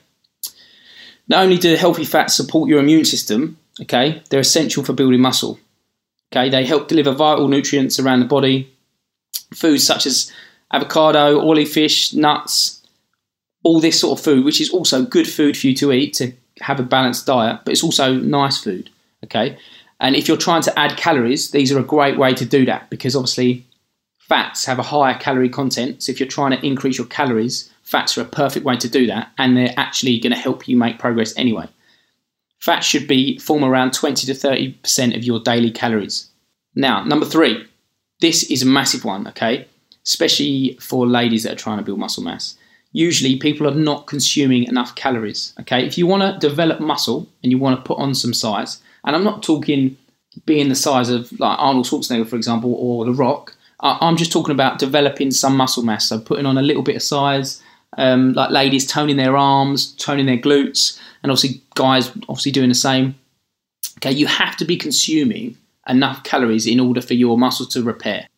Not 1.28 1.44
only 1.44 1.58
do 1.58 1.74
healthy 1.76 2.04
fats 2.04 2.34
support 2.34 2.68
your 2.68 2.80
immune 2.80 3.04
system, 3.04 3.58
okay, 3.80 4.22
they're 4.30 4.40
essential 4.40 4.84
for 4.84 4.92
building 4.92 5.20
muscle. 5.20 5.58
Okay, 6.32 6.48
they 6.48 6.64
help 6.64 6.88
deliver 6.88 7.12
vital 7.12 7.48
nutrients 7.48 7.98
around 7.98 8.20
the 8.20 8.26
body. 8.26 8.72
Foods 9.54 9.86
such 9.86 10.06
as 10.06 10.32
avocado, 10.72 11.40
oily 11.40 11.64
fish, 11.64 12.14
nuts, 12.14 12.81
all 13.62 13.80
this 13.80 14.00
sort 14.00 14.18
of 14.18 14.24
food, 14.24 14.44
which 14.44 14.60
is 14.60 14.70
also 14.70 15.04
good 15.04 15.28
food 15.28 15.56
for 15.56 15.66
you 15.68 15.74
to 15.76 15.92
eat 15.92 16.14
to 16.14 16.32
have 16.60 16.80
a 16.80 16.84
balanced 16.84 17.26
diet, 17.26 17.60
but 17.64 17.72
it's 17.72 17.84
also 17.84 18.14
nice 18.14 18.58
food. 18.58 18.90
Okay, 19.24 19.56
and 20.00 20.16
if 20.16 20.26
you're 20.28 20.36
trying 20.36 20.62
to 20.62 20.78
add 20.78 20.96
calories, 20.96 21.50
these 21.50 21.72
are 21.72 21.78
a 21.78 21.84
great 21.84 22.18
way 22.18 22.34
to 22.34 22.44
do 22.44 22.64
that 22.66 22.90
because 22.90 23.14
obviously 23.14 23.64
fats 24.18 24.64
have 24.64 24.78
a 24.78 24.84
higher 24.84 25.18
calorie 25.18 25.48
content. 25.48 26.02
So 26.02 26.10
if 26.10 26.18
you're 26.18 26.28
trying 26.28 26.52
to 26.52 26.66
increase 26.66 26.98
your 26.98 27.06
calories, 27.06 27.70
fats 27.82 28.16
are 28.16 28.22
a 28.22 28.24
perfect 28.24 28.64
way 28.64 28.76
to 28.76 28.88
do 28.88 29.06
that, 29.06 29.30
and 29.38 29.56
they're 29.56 29.74
actually 29.76 30.18
going 30.18 30.32
to 30.32 30.38
help 30.38 30.66
you 30.66 30.76
make 30.76 30.98
progress 30.98 31.36
anyway. 31.36 31.68
Fats 32.58 32.86
should 32.86 33.08
be 33.08 33.38
form 33.38 33.64
around 33.64 33.92
20 33.92 34.26
to 34.26 34.32
30% 34.32 35.16
of 35.16 35.24
your 35.24 35.40
daily 35.40 35.70
calories. 35.70 36.30
Now, 36.74 37.04
number 37.04 37.26
three, 37.26 37.66
this 38.20 38.44
is 38.44 38.62
a 38.62 38.66
massive 38.66 39.04
one, 39.04 39.26
okay? 39.28 39.66
Especially 40.06 40.78
for 40.80 41.06
ladies 41.06 41.42
that 41.42 41.52
are 41.52 41.56
trying 41.56 41.78
to 41.78 41.84
build 41.84 41.98
muscle 41.98 42.22
mass. 42.22 42.56
Usually, 42.92 43.36
people 43.36 43.66
are 43.66 43.74
not 43.74 44.06
consuming 44.06 44.64
enough 44.64 44.94
calories, 44.94 45.54
okay? 45.60 45.86
If 45.86 45.96
you 45.96 46.06
want 46.06 46.22
to 46.22 46.46
develop 46.46 46.80
muscle 46.80 47.28
and 47.42 47.50
you 47.50 47.58
want 47.58 47.78
to 47.78 47.86
put 47.86 47.98
on 47.98 48.14
some 48.14 48.34
size, 48.34 48.80
and 49.04 49.16
I'm 49.16 49.24
not 49.24 49.42
talking 49.42 49.96
being 50.46 50.68
the 50.68 50.74
size 50.74 51.08
of 51.08 51.38
like 51.38 51.58
Arnold 51.58 51.86
Schwarzenegger, 51.86 52.28
for 52.28 52.36
example, 52.36 52.74
or 52.74 53.04
The 53.04 53.12
Rock. 53.12 53.54
I'm 53.80 54.16
just 54.16 54.30
talking 54.30 54.52
about 54.52 54.78
developing 54.78 55.32
some 55.32 55.56
muscle 55.56 55.82
mass, 55.82 56.08
so 56.08 56.20
putting 56.20 56.46
on 56.46 56.56
a 56.56 56.62
little 56.62 56.82
bit 56.82 56.94
of 56.94 57.02
size, 57.02 57.60
um, 57.98 58.32
like 58.32 58.50
ladies 58.50 58.86
toning 58.86 59.16
their 59.16 59.36
arms, 59.36 59.92
toning 59.96 60.26
their 60.26 60.38
glutes, 60.38 61.00
and 61.22 61.32
obviously 61.32 61.60
guys 61.74 62.08
obviously 62.28 62.52
doing 62.52 62.68
the 62.68 62.76
same. 62.76 63.16
Okay, 63.98 64.12
you 64.12 64.26
have 64.26 64.56
to 64.58 64.64
be 64.64 64.76
consuming 64.76 65.56
enough 65.88 66.22
calories 66.22 66.66
in 66.66 66.78
order 66.78 67.00
for 67.00 67.14
your 67.14 67.36
muscle 67.36 67.66
to 67.66 67.82
repair 67.82 68.28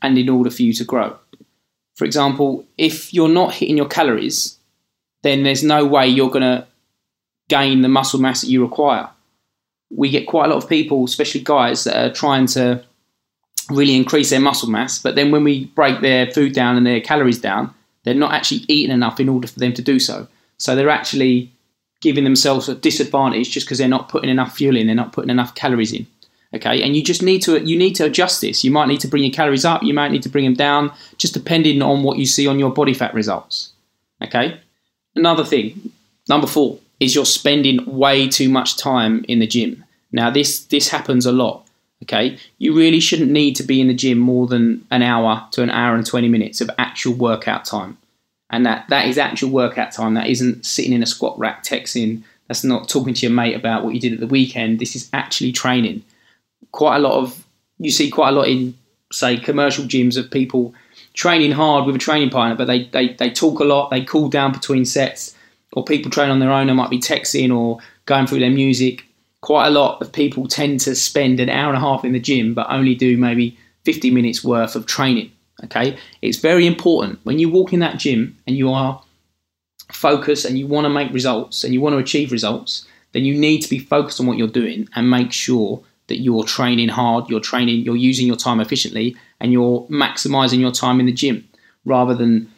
and 0.00 0.16
in 0.16 0.28
order 0.28 0.50
for 0.50 0.62
you 0.62 0.72
to 0.72 0.84
grow. 0.84 1.16
For 1.98 2.06
example, 2.06 2.64
if 2.78 3.12
you're 3.12 3.28
not 3.28 3.52
hitting 3.52 3.76
your 3.76 3.88
calories, 3.88 4.56
then 5.22 5.42
there's 5.42 5.62
no 5.62 5.84
way 5.84 6.08
you're 6.08 6.30
going 6.30 6.42
to 6.42 6.66
gain 7.48 7.82
the 7.82 7.88
muscle 7.88 8.20
mass 8.20 8.40
that 8.40 8.48
you 8.48 8.62
require 8.62 9.10
we 9.90 10.10
get 10.10 10.26
quite 10.26 10.46
a 10.46 10.48
lot 10.54 10.62
of 10.62 10.68
people, 10.68 11.04
especially 11.04 11.42
guys, 11.42 11.84
that 11.84 11.96
are 11.96 12.12
trying 12.12 12.46
to 12.46 12.84
really 13.70 13.96
increase 13.96 14.30
their 14.30 14.40
muscle 14.40 14.68
mass. 14.68 14.98
But 14.98 15.14
then 15.14 15.30
when 15.30 15.44
we 15.44 15.66
break 15.66 16.00
their 16.00 16.30
food 16.30 16.52
down 16.52 16.76
and 16.76 16.86
their 16.86 17.00
calories 17.00 17.40
down, 17.40 17.74
they're 18.04 18.14
not 18.14 18.32
actually 18.32 18.64
eating 18.68 18.92
enough 18.92 19.20
in 19.20 19.28
order 19.28 19.48
for 19.48 19.58
them 19.58 19.72
to 19.74 19.82
do 19.82 19.98
so. 19.98 20.26
So 20.58 20.74
they're 20.74 20.90
actually 20.90 21.52
giving 22.00 22.24
themselves 22.24 22.68
a 22.68 22.74
disadvantage 22.74 23.50
just 23.50 23.66
because 23.66 23.78
they're 23.78 23.88
not 23.88 24.08
putting 24.08 24.30
enough 24.30 24.56
fuel 24.56 24.76
in, 24.76 24.86
they're 24.86 24.94
not 24.94 25.12
putting 25.12 25.30
enough 25.30 25.54
calories 25.54 25.92
in. 25.92 26.06
Okay, 26.54 26.82
and 26.82 26.96
you 26.96 27.04
just 27.04 27.22
need 27.22 27.42
to 27.42 27.62
you 27.62 27.76
need 27.76 27.94
to 27.96 28.06
adjust 28.06 28.40
this. 28.40 28.64
You 28.64 28.70
might 28.70 28.88
need 28.88 29.00
to 29.00 29.08
bring 29.08 29.22
your 29.22 29.32
calories 29.32 29.66
up, 29.66 29.82
you 29.82 29.92
might 29.92 30.10
need 30.10 30.22
to 30.22 30.30
bring 30.30 30.44
them 30.44 30.54
down, 30.54 30.92
just 31.18 31.34
depending 31.34 31.82
on 31.82 32.02
what 32.02 32.18
you 32.18 32.24
see 32.24 32.46
on 32.46 32.58
your 32.58 32.70
body 32.70 32.94
fat 32.94 33.12
results. 33.12 33.72
Okay. 34.22 34.58
Another 35.14 35.44
thing, 35.44 35.92
number 36.28 36.46
four, 36.46 36.78
is 37.00 37.14
you're 37.14 37.26
spending 37.26 37.84
way 37.86 38.28
too 38.28 38.48
much 38.48 38.78
time 38.78 39.24
in 39.28 39.40
the 39.40 39.46
gym. 39.46 39.84
Now 40.10 40.30
this 40.30 40.64
this 40.64 40.88
happens 40.88 41.26
a 41.26 41.32
lot. 41.32 41.66
Okay, 42.02 42.38
you 42.58 42.74
really 42.74 43.00
shouldn't 43.00 43.30
need 43.30 43.56
to 43.56 43.64
be 43.64 43.80
in 43.80 43.88
the 43.88 43.94
gym 43.94 44.18
more 44.18 44.46
than 44.46 44.86
an 44.90 45.02
hour 45.02 45.46
to 45.50 45.62
an 45.62 45.70
hour 45.70 45.96
and 45.96 46.06
twenty 46.06 46.28
minutes 46.28 46.60
of 46.60 46.70
actual 46.78 47.12
workout 47.12 47.64
time, 47.64 47.98
and 48.48 48.64
that 48.64 48.88
that 48.88 49.06
is 49.06 49.18
actual 49.18 49.50
workout 49.50 49.92
time. 49.92 50.14
That 50.14 50.28
isn't 50.28 50.64
sitting 50.64 50.92
in 50.92 51.02
a 51.02 51.06
squat 51.06 51.38
rack 51.38 51.64
texting. 51.64 52.22
That's 52.46 52.64
not 52.64 52.88
talking 52.88 53.12
to 53.12 53.26
your 53.26 53.34
mate 53.34 53.54
about 53.54 53.84
what 53.84 53.92
you 53.92 54.00
did 54.00 54.14
at 54.14 54.20
the 54.20 54.26
weekend. 54.26 54.78
This 54.78 54.96
is 54.96 55.10
actually 55.12 55.52
training. 55.52 56.04
Quite 56.72 56.96
a 56.96 57.00
lot 57.00 57.18
of 57.18 57.44
you 57.78 57.90
see 57.90 58.10
quite 58.10 58.30
a 58.30 58.32
lot 58.32 58.48
in 58.48 58.74
say 59.12 59.36
commercial 59.38 59.84
gyms 59.84 60.16
of 60.16 60.30
people 60.30 60.74
training 61.14 61.52
hard 61.52 61.86
with 61.86 61.96
a 61.96 61.98
training 61.98 62.30
partner, 62.30 62.54
but 62.54 62.66
they, 62.66 62.84
they, 62.84 63.14
they 63.14 63.30
talk 63.30 63.58
a 63.60 63.64
lot, 63.64 63.90
they 63.90 64.04
cool 64.04 64.28
down 64.28 64.52
between 64.52 64.84
sets, 64.84 65.34
or 65.72 65.84
people 65.84 66.10
train 66.10 66.30
on 66.30 66.38
their 66.38 66.52
own, 66.52 66.66
they 66.66 66.72
might 66.72 66.90
be 66.90 67.00
texting 67.00 67.54
or 67.54 67.78
going 68.06 68.26
through 68.26 68.38
their 68.38 68.50
music. 68.50 69.04
Quite 69.40 69.66
a 69.66 69.70
lot 69.70 70.00
of 70.00 70.12
people 70.12 70.46
tend 70.46 70.80
to 70.80 70.94
spend 70.94 71.40
an 71.40 71.48
hour 71.48 71.68
and 71.68 71.76
a 71.76 71.80
half 71.80 72.04
in 72.04 72.12
the 72.12 72.20
gym, 72.20 72.54
but 72.54 72.70
only 72.70 72.94
do 72.94 73.16
maybe 73.16 73.58
50 73.84 74.10
minutes 74.10 74.44
worth 74.44 74.76
of 74.76 74.86
training. 74.86 75.32
Okay, 75.64 75.98
it's 76.22 76.38
very 76.38 76.68
important 76.68 77.18
when 77.24 77.40
you 77.40 77.48
walk 77.48 77.72
in 77.72 77.80
that 77.80 77.98
gym 77.98 78.36
and 78.46 78.56
you 78.56 78.70
are 78.70 79.02
focused 79.90 80.44
and 80.44 80.56
you 80.56 80.68
want 80.68 80.84
to 80.84 80.88
make 80.88 81.12
results 81.12 81.64
and 81.64 81.74
you 81.74 81.80
want 81.80 81.94
to 81.94 81.98
achieve 81.98 82.30
results, 82.30 82.86
then 83.10 83.24
you 83.24 83.36
need 83.36 83.62
to 83.62 83.68
be 83.68 83.80
focused 83.80 84.20
on 84.20 84.26
what 84.26 84.38
you're 84.38 84.46
doing 84.46 84.88
and 84.94 85.10
make 85.10 85.32
sure 85.32 85.82
that 86.08 86.18
you're 86.18 86.44
training 86.44 86.88
hard, 86.88 87.28
you're 87.28 87.40
training, 87.40 87.84
you're 87.84 87.96
using 87.96 88.26
your 88.26 88.36
time 88.36 88.60
efficiently, 88.60 89.16
and 89.40 89.52
you're 89.52 89.82
maximizing 89.88 90.58
your 90.58 90.72
time 90.72 91.00
in 91.00 91.06
the 91.06 91.12
gym 91.12 91.48
rather 91.84 92.14
than 92.14 92.50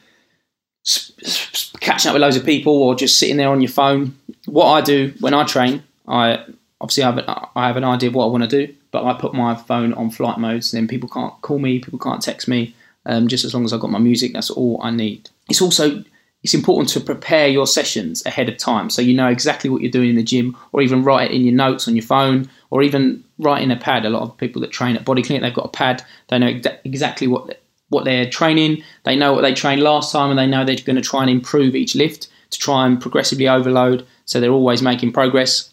catching 1.80 2.08
up 2.08 2.14
with 2.14 2.22
loads 2.22 2.36
of 2.36 2.44
people 2.44 2.72
or 2.72 2.94
just 2.94 3.18
sitting 3.18 3.36
there 3.36 3.50
on 3.50 3.60
your 3.60 3.70
phone. 3.70 4.16
What 4.46 4.66
I 4.66 4.80
do 4.80 5.12
when 5.20 5.34
I 5.34 5.44
train, 5.44 5.82
I 6.08 6.44
obviously 6.80 7.04
I 7.04 7.10
have, 7.12 7.50
I 7.54 7.66
have 7.66 7.76
an 7.76 7.84
idea 7.84 8.08
of 8.08 8.14
what 8.14 8.24
I 8.24 8.28
want 8.28 8.48
to 8.48 8.66
do, 8.66 8.74
but 8.90 9.04
I 9.04 9.14
put 9.14 9.34
my 9.34 9.54
phone 9.54 9.92
on 9.94 10.10
flight 10.10 10.38
mode, 10.38 10.64
so 10.64 10.76
then 10.76 10.88
people 10.88 11.08
can't 11.08 11.34
call 11.42 11.58
me, 11.58 11.78
people 11.78 11.98
can't 11.98 12.22
text 12.22 12.48
me. 12.48 12.74
Um, 13.06 13.28
just 13.28 13.44
as 13.44 13.54
long 13.54 13.64
as 13.64 13.72
I've 13.72 13.80
got 13.80 13.90
my 13.90 13.98
music, 13.98 14.32
that's 14.34 14.50
all 14.50 14.78
I 14.82 14.90
need. 14.90 15.30
It's 15.48 15.62
also 15.62 16.04
it's 16.42 16.54
important 16.54 16.88
to 16.88 17.00
prepare 17.00 17.48
your 17.48 17.66
sessions 17.66 18.24
ahead 18.24 18.48
of 18.48 18.56
time 18.56 18.88
so 18.88 19.02
you 19.02 19.14
know 19.14 19.28
exactly 19.28 19.68
what 19.68 19.82
you're 19.82 19.90
doing 19.90 20.10
in 20.10 20.16
the 20.16 20.22
gym 20.22 20.56
or 20.72 20.80
even 20.80 21.04
write 21.04 21.30
it 21.30 21.34
in 21.34 21.44
your 21.44 21.54
notes 21.54 21.86
on 21.86 21.94
your 21.94 22.04
phone 22.04 22.48
or 22.70 22.82
even 22.82 23.22
write 23.38 23.62
in 23.62 23.70
a 23.70 23.76
pad. 23.76 24.04
A 24.04 24.10
lot 24.10 24.22
of 24.22 24.36
people 24.38 24.60
that 24.62 24.70
train 24.70 24.96
at 24.96 25.04
body 25.04 25.22
clinic 25.22 25.42
they've 25.42 25.54
got 25.54 25.66
a 25.66 25.68
pad. 25.68 26.02
They 26.28 26.38
know 26.38 26.60
exactly 26.84 27.26
what 27.26 27.60
what 27.88 28.04
they're 28.04 28.30
training. 28.30 28.82
They 29.04 29.16
know 29.16 29.32
what 29.32 29.42
they 29.42 29.52
trained 29.52 29.82
last 29.82 30.12
time 30.12 30.30
and 30.30 30.38
they 30.38 30.46
know 30.46 30.64
they're 30.64 30.76
going 30.76 30.96
to 30.96 31.02
try 31.02 31.22
and 31.22 31.30
improve 31.30 31.74
each 31.74 31.94
lift 31.94 32.28
to 32.50 32.58
try 32.58 32.86
and 32.86 33.00
progressively 33.00 33.48
overload 33.48 34.06
so 34.24 34.40
they're 34.40 34.52
always 34.52 34.82
making 34.82 35.12
progress. 35.12 35.72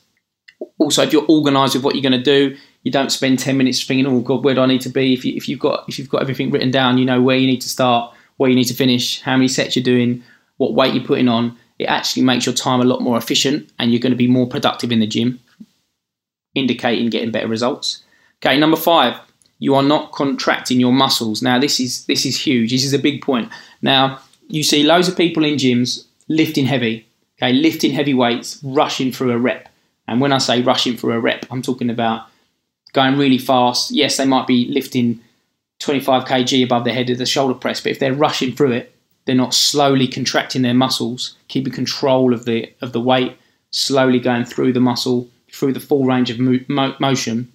Also 0.80 1.04
if 1.04 1.14
you're 1.14 1.26
organized 1.28 1.76
with 1.76 1.84
what 1.84 1.96
you're 1.96 2.10
going 2.10 2.12
to 2.12 2.24
do 2.24 2.58
you 2.84 2.92
don't 2.92 3.12
spend 3.12 3.38
10 3.38 3.58
minutes 3.58 3.84
thinking 3.84 4.08
oh 4.08 4.22
god 4.22 4.46
where 4.46 4.56
do 4.56 4.62
i 4.62 4.66
need 4.66 4.82
to 4.82 4.90
be? 4.90 5.14
If, 5.14 5.26
you, 5.26 5.36
if 5.36 5.50
you've 5.50 5.60
got 5.60 5.88
if 5.88 6.00
you've 6.00 6.10
got 6.10 6.22
everything 6.22 6.52
written 6.52 6.72
down 6.72 6.98
you 6.98 7.06
know 7.06 7.22
where 7.22 7.38
you 7.38 7.46
need 7.46 7.62
to 7.62 7.70
start 7.70 8.14
where 8.38 8.50
you 8.50 8.56
need 8.56 8.66
to 8.66 8.74
finish 8.74 9.22
how 9.22 9.36
many 9.36 9.48
sets 9.48 9.76
you're 9.76 9.84
doing 9.84 10.24
what 10.58 10.74
weight 10.74 10.94
you're 10.94 11.04
putting 11.04 11.28
on, 11.28 11.58
it 11.80 11.86
actually 11.86 12.24
makes 12.24 12.46
your 12.46 12.56
time 12.56 12.82
a 12.82 12.86
lot 12.86 13.02
more 13.02 13.18
efficient 13.18 13.70
and 13.80 13.92
you're 13.92 14.00
going 14.00 14.12
to 14.12 14.18
be 14.18 14.28
more 14.28 14.48
productive 14.48 14.92
in 14.92 15.00
the 15.00 15.08
gym, 15.08 15.40
indicating 16.56 17.10
getting 17.10 17.32
better 17.32 17.48
results. 17.48 18.04
Okay, 18.42 18.60
number 18.60 18.78
five, 18.78 19.20
you 19.60 19.76
are 19.76 19.84
not 19.84 20.12
contracting 20.12 20.80
your 20.80 20.92
muscles. 20.92 21.42
Now 21.42 21.60
this 21.60 21.80
is 21.80 22.06
this 22.06 22.26
is 22.26 22.40
huge. 22.40 22.72
This 22.72 22.84
is 22.84 22.94
a 22.94 23.00
big 23.00 23.22
point. 23.22 23.50
Now 23.82 24.20
you 24.48 24.64
see 24.64 24.84
loads 24.84 25.08
of 25.08 25.18
people 25.18 25.44
in 25.44 25.56
gyms 25.56 26.06
lifting 26.28 26.66
heavy, 26.66 27.08
okay, 27.38 27.54
lifting 27.54 27.92
heavy 27.92 28.14
weights, 28.14 28.60
rushing 28.64 29.12
through 29.12 29.32
a 29.32 29.38
rep. 29.38 29.70
And 30.08 30.22
when 30.22 30.32
I 30.32 30.38
say 30.38 30.62
rushing 30.62 30.96
through 30.96 31.14
a 31.14 31.20
rep, 31.20 31.46
I'm 31.52 31.62
talking 31.62 31.90
about 31.90 32.28
going 32.94 33.18
really 33.18 33.38
fast. 33.38 33.92
Yes, 33.92 34.18
they 34.18 34.26
might 34.26 34.48
be 34.48 34.68
lifting 34.68 35.22
25 35.80 36.26
kg 36.26 36.64
above 36.64 36.84
the 36.84 36.94
head 36.94 37.10
of 37.10 37.18
the 37.18 37.26
shoulder 37.26 37.54
press, 37.54 37.82
but 37.82 37.92
if 37.92 38.00
they're 38.00 38.14
rushing 38.14 38.56
through 38.56 38.72
it, 38.72 38.96
they're 39.28 39.36
not 39.36 39.54
slowly 39.54 40.08
contracting 40.08 40.64
their 40.64 40.74
muscles, 40.74 41.36
keeping 41.50 41.74
control 41.74 42.34
of 42.34 42.46
the 42.46 42.74
of 42.82 42.94
the 42.94 43.02
weight, 43.02 43.38
slowly 43.70 44.20
going 44.20 44.46
through 44.46 44.74
the 44.74 44.80
muscle 44.80 45.30
through 45.52 45.74
the 45.74 45.80
full 45.80 46.06
range 46.06 46.30
of 46.32 46.40
mo- 46.40 46.96
motion. 47.00 47.52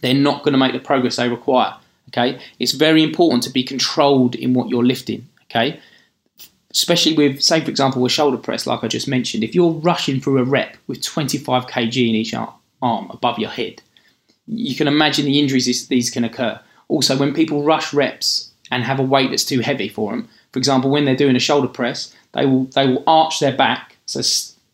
They're 0.00 0.14
not 0.14 0.42
going 0.42 0.52
to 0.52 0.58
make 0.58 0.72
the 0.72 0.78
progress 0.78 1.16
they 1.16 1.28
require. 1.28 1.74
Okay, 2.08 2.40
it's 2.58 2.72
very 2.72 3.02
important 3.02 3.42
to 3.42 3.50
be 3.50 3.64
controlled 3.64 4.34
in 4.34 4.54
what 4.54 4.68
you're 4.68 4.84
lifting. 4.84 5.28
Okay, 5.44 5.80
especially 6.70 7.14
with, 7.14 7.42
say, 7.42 7.60
for 7.60 7.70
example, 7.70 8.02
with 8.02 8.12
shoulder 8.12 8.36
press, 8.36 8.66
like 8.66 8.84
I 8.84 8.88
just 8.88 9.08
mentioned. 9.08 9.42
If 9.42 9.54
you're 9.54 9.72
rushing 9.72 10.20
through 10.20 10.38
a 10.38 10.44
rep 10.44 10.76
with 10.86 11.02
25 11.02 11.66
kg 11.66 12.08
in 12.08 12.14
each 12.14 12.34
arm 12.34 13.10
above 13.10 13.38
your 13.38 13.50
head, 13.50 13.82
you 14.46 14.76
can 14.76 14.86
imagine 14.86 15.24
the 15.24 15.40
injuries 15.40 15.88
these 15.88 16.10
can 16.10 16.22
occur. 16.22 16.60
Also, 16.88 17.16
when 17.16 17.34
people 17.34 17.64
rush 17.64 17.92
reps 17.92 18.52
and 18.70 18.84
have 18.84 19.00
a 19.00 19.02
weight 19.02 19.30
that's 19.30 19.44
too 19.44 19.60
heavy 19.60 19.88
for 19.88 20.12
them, 20.12 20.28
for 20.56 20.58
example, 20.58 20.88
when 20.88 21.04
they're 21.04 21.14
doing 21.14 21.36
a 21.36 21.38
shoulder 21.38 21.68
press, 21.68 22.14
they 22.32 22.46
will 22.46 22.64
they 22.64 22.86
will 22.86 23.04
arch 23.06 23.40
their 23.40 23.54
back, 23.54 23.98
so 24.06 24.22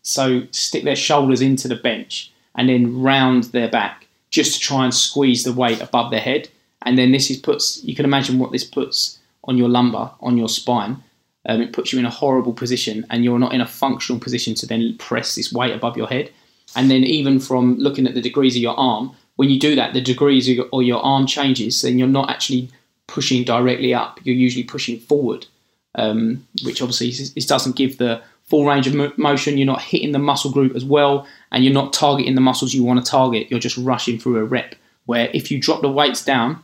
so 0.01 0.43
stick 0.51 0.85
their 0.85 0.95
shoulders 0.95 1.41
into 1.41 1.67
the 1.67 1.75
bench 1.75 2.31
and 2.55 2.69
then 2.69 3.01
round 3.01 3.51
their 3.51 3.67
back 3.67 4.07
just 4.29 4.53
to 4.53 4.59
try 4.61 4.85
and 4.85 4.93
squeeze 4.93 5.43
the 5.43 5.51
weight 5.51 5.81
above 5.81 6.09
their 6.09 6.21
head. 6.21 6.47
And 6.83 6.97
then 6.97 7.11
this 7.11 7.29
is 7.29 7.35
puts 7.35 7.83
you 7.83 7.95
can 7.95 8.05
imagine 8.05 8.39
what 8.39 8.53
this 8.53 8.63
puts 8.63 9.19
on 9.43 9.57
your 9.57 9.67
lumbar, 9.67 10.15
on 10.21 10.37
your 10.37 10.47
spine. 10.47 11.03
Um, 11.49 11.61
it 11.61 11.73
puts 11.73 11.91
you 11.91 11.99
in 11.99 12.05
a 12.05 12.09
horrible 12.21 12.53
position, 12.53 13.05
and 13.09 13.25
you're 13.25 13.37
not 13.37 13.53
in 13.53 13.59
a 13.59 13.67
functional 13.67 14.21
position 14.21 14.55
to 14.55 14.65
then 14.65 14.95
press 14.99 15.35
this 15.35 15.51
weight 15.51 15.73
above 15.73 15.97
your 15.97 16.07
head. 16.07 16.31
And 16.77 16.89
then 16.89 17.03
even 17.03 17.41
from 17.41 17.77
looking 17.77 18.07
at 18.07 18.13
the 18.13 18.21
degrees 18.21 18.55
of 18.55 18.61
your 18.61 18.79
arm, 18.79 19.11
when 19.35 19.49
you 19.49 19.59
do 19.59 19.75
that, 19.75 19.93
the 19.93 19.99
degrees 19.99 20.47
of 20.47 20.55
your, 20.55 20.69
or 20.71 20.81
your 20.81 21.03
arm 21.03 21.27
changes, 21.27 21.81
then 21.81 21.99
you're 21.99 22.07
not 22.07 22.29
actually 22.29 22.69
pushing 23.07 23.43
directly 23.43 23.93
up. 23.93 24.21
You're 24.23 24.43
usually 24.47 24.63
pushing 24.63 24.97
forward 24.97 25.47
um, 25.95 26.45
which 26.63 26.81
obviously 26.81 27.09
it 27.35 27.47
doesn't 27.47 27.75
give 27.75 27.97
the 27.97 28.21
full 28.45 28.65
range 28.65 28.87
of 28.87 29.17
motion. 29.17 29.57
You're 29.57 29.65
not 29.65 29.81
hitting 29.81 30.11
the 30.11 30.19
muscle 30.19 30.51
group 30.51 30.75
as 30.75 30.85
well, 30.85 31.27
and 31.51 31.63
you're 31.63 31.73
not 31.73 31.93
targeting 31.93 32.35
the 32.35 32.41
muscles 32.41 32.73
you 32.73 32.83
want 32.83 33.03
to 33.03 33.09
target. 33.09 33.49
You're 33.49 33.59
just 33.59 33.77
rushing 33.77 34.19
through 34.19 34.37
a 34.37 34.43
rep. 34.43 34.75
Where 35.05 35.29
if 35.33 35.51
you 35.51 35.59
drop 35.59 35.81
the 35.81 35.91
weights 35.91 36.23
down, 36.23 36.63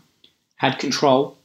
had 0.57 0.79
control, 0.79 1.38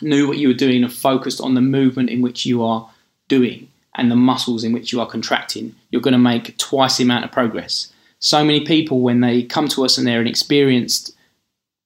knew 0.00 0.26
what 0.26 0.38
you 0.38 0.48
were 0.48 0.54
doing, 0.54 0.82
and 0.82 0.92
focused 0.92 1.40
on 1.40 1.54
the 1.54 1.60
movement 1.60 2.10
in 2.10 2.22
which 2.22 2.46
you 2.46 2.64
are 2.64 2.90
doing 3.28 3.68
and 3.94 4.10
the 4.10 4.16
muscles 4.16 4.62
in 4.62 4.72
which 4.72 4.92
you 4.92 5.00
are 5.00 5.06
contracting, 5.06 5.74
you're 5.90 6.00
going 6.00 6.12
to 6.12 6.18
make 6.18 6.56
twice 6.56 6.96
the 6.96 7.04
amount 7.04 7.24
of 7.24 7.32
progress. 7.32 7.92
So 8.20 8.44
many 8.44 8.64
people, 8.64 9.00
when 9.00 9.20
they 9.20 9.42
come 9.42 9.68
to 9.68 9.84
us 9.84 9.98
and 9.98 10.06
they're 10.06 10.20
an 10.20 10.26
experienced 10.28 11.16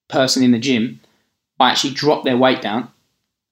person 0.08 0.42
in 0.42 0.52
the 0.52 0.58
gym, 0.58 1.00
I 1.58 1.70
actually 1.70 1.94
drop 1.94 2.24
their 2.24 2.36
weight 2.36 2.60
down 2.60 2.91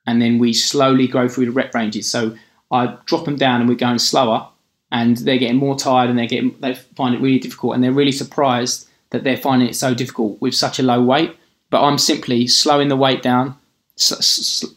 and 0.06 0.20
then 0.20 0.38
we 0.38 0.52
slowly 0.52 1.06
go 1.06 1.28
through 1.28 1.46
the 1.46 1.52
rep 1.52 1.74
ranges. 1.74 2.10
So 2.10 2.36
I 2.70 2.96
drop 3.06 3.24
them 3.24 3.36
down 3.36 3.60
and 3.60 3.68
we're 3.68 3.74
going 3.76 3.98
slower, 3.98 4.48
and 4.92 5.16
they're 5.18 5.38
getting 5.38 5.56
more 5.56 5.76
tired 5.76 6.10
and 6.10 6.18
they're 6.18 6.26
getting 6.26 6.56
they 6.60 6.74
find 6.74 7.14
it 7.14 7.20
really 7.20 7.38
difficult, 7.38 7.74
and 7.74 7.82
they're 7.82 7.92
really 7.92 8.12
surprised 8.12 8.88
that 9.10 9.24
they're 9.24 9.36
finding 9.36 9.68
it 9.68 9.76
so 9.76 9.94
difficult 9.94 10.40
with 10.40 10.54
such 10.54 10.78
a 10.78 10.82
low 10.82 11.02
weight. 11.02 11.36
But 11.70 11.82
I'm 11.82 11.98
simply 11.98 12.46
slowing 12.46 12.88
the 12.88 12.96
weight 12.96 13.22
down, 13.22 13.56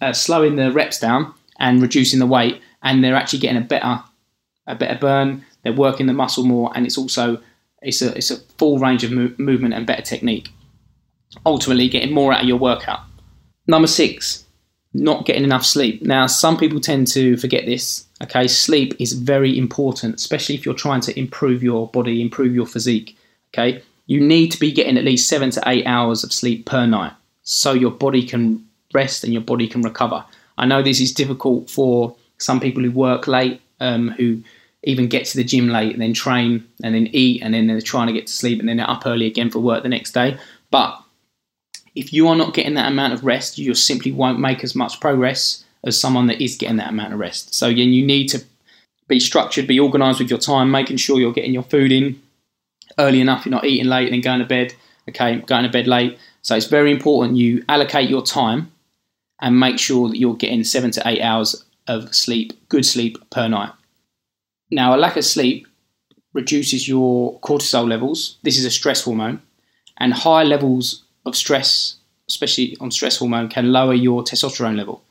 uh, 0.02 0.14
slowing 0.14 0.56
the 0.56 0.72
reps 0.72 1.00
down, 1.00 1.34
and 1.60 1.82
reducing 1.82 2.20
the 2.20 2.28
weight, 2.28 2.62
and 2.82 3.04
they're 3.04 3.16
actually 3.16 3.40
getting 3.40 3.62
a 3.62 3.66
better 3.66 4.04
a 4.68 4.76
better 4.76 5.00
burn. 5.00 5.46
They're 5.64 5.74
working 5.74 6.08
the 6.08 6.14
muscle 6.14 6.44
more, 6.44 6.72
and 6.76 6.86
it's 6.86 6.98
also 6.98 7.42
it's 7.82 8.02
a 8.02 8.16
it's 8.16 8.32
a 8.32 8.38
full 8.58 8.80
range 8.80 9.04
of 9.04 9.12
mo- 9.12 9.34
movement 9.38 9.74
and 9.74 9.88
better 9.88 10.02
technique. 10.02 10.50
Ultimately, 11.46 11.90
getting 11.90 12.14
more 12.14 12.34
out 12.34 12.42
of 12.42 12.48
your 12.48 12.60
workout. 12.60 13.00
Number 13.66 13.88
six, 13.88 14.46
not 14.94 15.26
getting 15.26 15.44
enough 15.44 15.66
sleep. 15.66 16.02
Now, 16.04 16.28
some 16.28 16.58
people 16.58 16.80
tend 16.80 17.08
to 17.08 17.38
forget 17.38 17.66
this. 17.66 18.06
Okay, 18.22 18.48
sleep 18.48 18.96
is 19.00 19.14
very 19.14 19.58
important, 19.58 20.16
especially 20.16 20.56
if 20.56 20.66
you're 20.66 20.76
trying 20.76 21.02
to 21.02 21.20
improve 21.20 21.64
your 21.64 21.88
body, 21.90 22.22
improve 22.22 22.54
your 22.54 22.68
physique. 22.68 23.18
Okay, 23.54 23.82
you 24.06 24.20
need 24.20 24.52
to 24.52 24.60
be 24.60 24.72
getting 24.72 24.98
at 24.98 25.04
least 25.04 25.28
seven 25.28 25.50
to 25.52 25.64
eight 25.66 25.86
hours 25.86 26.24
of 26.24 26.32
sleep 26.32 26.66
per 26.66 26.86
night 26.86 27.14
so 27.44 27.74
your 27.74 27.92
body 27.92 28.26
can 28.26 28.66
rest 28.94 29.24
and 29.24 29.34
your 29.34 29.42
body 29.42 29.68
can 29.68 29.82
recover. 29.82 30.24
I 30.58 30.66
know 30.66 30.82
this 30.82 31.02
is 31.02 31.14
difficult 31.14 31.70
for 31.70 32.16
some 32.38 32.60
people 32.60 32.84
who 32.84 32.92
work 32.92 33.28
late, 33.28 33.62
um, 33.80 34.10
who 34.10 34.44
even 34.84 35.08
get 35.08 35.26
to 35.26 35.38
the 35.38 35.44
gym 35.44 35.70
late 35.70 35.94
and 35.94 36.02
then 36.02 36.14
train 36.14 36.68
and 36.84 36.94
then 36.94 37.08
eat 37.08 37.42
and 37.42 37.54
then 37.54 37.68
they're 37.68 37.82
trying 37.82 38.08
to 38.08 38.14
get 38.14 38.28
to 38.28 38.34
sleep 38.34 38.60
and 38.60 38.68
then 38.68 38.78
they're 38.78 38.90
up 38.90 39.06
early 39.06 39.26
again 39.26 39.50
for 39.50 39.60
work 39.60 39.84
the 39.84 39.90
next 39.90 40.12
day. 40.12 40.38
But 40.72 41.03
if 41.96 42.12
you 42.14 42.28
are 42.28 42.36
not 42.36 42.54
getting 42.54 42.74
that 42.76 42.92
amount 42.92 43.14
of 43.14 43.24
rest, 43.24 43.58
you 43.58 43.74
simply 43.74 44.12
won't 44.12 44.40
make 44.40 44.64
as 44.64 44.76
much 44.76 45.00
progress 45.00 45.64
as 45.84 46.00
someone 46.00 46.28
that 46.28 46.42
is 46.42 46.56
getting 46.56 46.78
that 46.78 46.90
amount 46.90 47.14
of 47.14 47.20
rest. 47.20 47.54
So 47.54 47.68
again, 47.68 47.90
you 47.90 48.06
need 48.06 48.28
to 48.28 48.44
be 49.08 49.20
structured, 49.20 49.68
be 49.68 49.80
organised 49.80 50.20
with 50.20 50.30
your 50.30 50.40
time, 50.40 50.72
making 50.72 50.98
sure 50.98 51.20
you're 51.20 51.34
getting 51.34 51.54
your 51.54 51.64
food 51.64 51.92
in 51.92 52.22
early 52.98 53.22
enough, 53.22 53.46
you're 53.46 53.52
not 53.52 53.66
eating 53.66 53.88
late 53.88 54.06
and 54.06 54.14
then 54.14 54.22
going 54.22 54.40
to 54.40 54.46
bed. 54.46 54.74
Okay, 55.10 55.38
going 55.42 55.64
to 55.64 55.70
bed 55.70 55.88
late. 55.88 56.18
So 56.42 56.56
it's 56.56 56.68
very 56.68 56.92
important 56.92 57.38
you 57.38 57.64
allocate 57.68 58.10
your 58.10 58.24
time 58.24 58.72
and 59.42 59.60
make 59.60 59.78
sure 59.78 60.08
that 60.08 60.18
you're 60.18 60.36
getting 60.36 60.64
seven 60.64 60.92
to 60.92 61.02
eight 61.06 61.22
hours 61.22 61.66
of 61.88 62.16
sleep, 62.16 62.54
good 62.70 62.86
sleep 62.86 63.18
per 63.30 63.48
night. 63.48 63.72
Now, 64.72 64.96
a 64.96 64.98
lack 64.98 65.18
of 65.18 65.26
sleep 65.26 65.68
reduces 66.34 66.88
your 66.88 67.40
cortisol 67.42 67.88
levels. 67.88 68.38
This 68.44 68.58
is 68.58 68.66
a 68.66 68.72
stress 68.72 69.04
hormone, 69.04 69.42
and 69.98 70.14
high 70.14 70.44
levels 70.44 71.03
of 71.26 71.36
stress, 71.36 71.96
especially 72.28 72.78
on 72.80 72.92
stress 72.92 73.18
hormone, 73.18 73.50
can 73.50 73.72
lower 73.72 73.94
your 73.94 74.24
testosterone 74.24 74.78
level. 74.78 75.04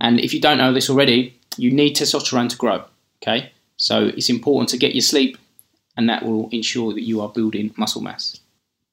And 0.00 0.20
if 0.20 0.34
you 0.34 0.40
don't 0.40 0.58
know 0.58 0.72
this 0.72 0.90
already, 0.90 1.38
you 1.56 1.70
need 1.70 1.96
testosterone 1.96 2.48
to 2.50 2.56
grow. 2.56 2.84
Okay, 3.22 3.52
so 3.76 4.06
it's 4.06 4.28
important 4.28 4.68
to 4.70 4.78
get 4.78 4.94
your 4.94 5.02
sleep, 5.02 5.38
and 5.96 6.08
that 6.08 6.24
will 6.24 6.48
ensure 6.50 6.92
that 6.92 7.04
you 7.04 7.20
are 7.20 7.28
building 7.28 7.72
muscle 7.76 8.02
mass. 8.02 8.38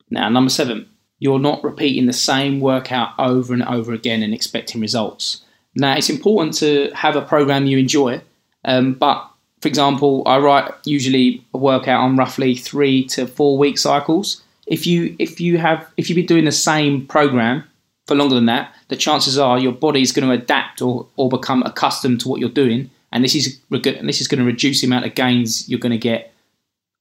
Now, 0.10 0.30
number 0.30 0.50
seven, 0.50 0.90
you're 1.20 1.40
not 1.40 1.64
repeating 1.64 2.06
the 2.06 2.14
same 2.14 2.60
workout 2.60 3.12
over 3.18 3.54
and 3.54 3.64
over 3.64 3.94
again 3.94 4.24
and 4.24 4.34
expecting 4.34 4.82
results. 4.82 5.44
Now, 5.76 5.96
it's 5.96 6.10
important 6.10 6.54
to 6.56 6.92
have 6.94 7.16
a 7.16 7.22
program 7.22 7.66
you 7.66 7.78
enjoy, 7.78 8.22
um, 8.64 8.94
but 8.94 9.30
for 9.64 9.70
example, 9.70 10.24
I 10.26 10.40
write 10.40 10.72
usually 10.84 11.46
a 11.54 11.58
workout 11.58 12.02
on 12.02 12.18
roughly 12.18 12.54
three 12.54 13.06
to 13.06 13.26
four 13.26 13.58
week 13.58 13.78
cycles. 13.78 14.42
If 14.68 14.88
you 14.88 15.16
if 15.20 15.40
you 15.40 15.58
have 15.58 15.92
if 15.98 16.10
you've 16.10 16.16
been 16.16 16.26
doing 16.26 16.46
the 16.46 16.52
same 16.52 17.06
program 17.06 17.64
for 18.08 18.16
longer 18.16 18.36
than 18.36 18.46
that, 18.48 18.74
the 18.88 18.96
chances 18.96 19.38
are 19.38 19.60
your 19.60 19.72
body 19.72 20.02
is 20.02 20.12
going 20.12 20.28
to 20.28 20.34
adapt 20.34 20.82
or, 20.82 21.08
or 21.16 21.30
become 21.30 21.64
accustomed 21.64 22.22
to 22.22 22.30
what 22.30 22.40
you're 22.40 22.50
doing, 22.50 22.90
and 23.12 23.24
this 23.24 23.36
is 23.36 23.60
and 23.72 24.10
this 24.10 24.22
is 24.22 24.28
going 24.28 24.40
to 24.40 24.46
reduce 24.46 24.82
the 24.82 24.88
amount 24.88 25.06
of 25.06 25.16
gains 25.16 25.68
you're 25.70 25.80
going 25.80 25.92
to 25.92 25.98
get 25.98 26.34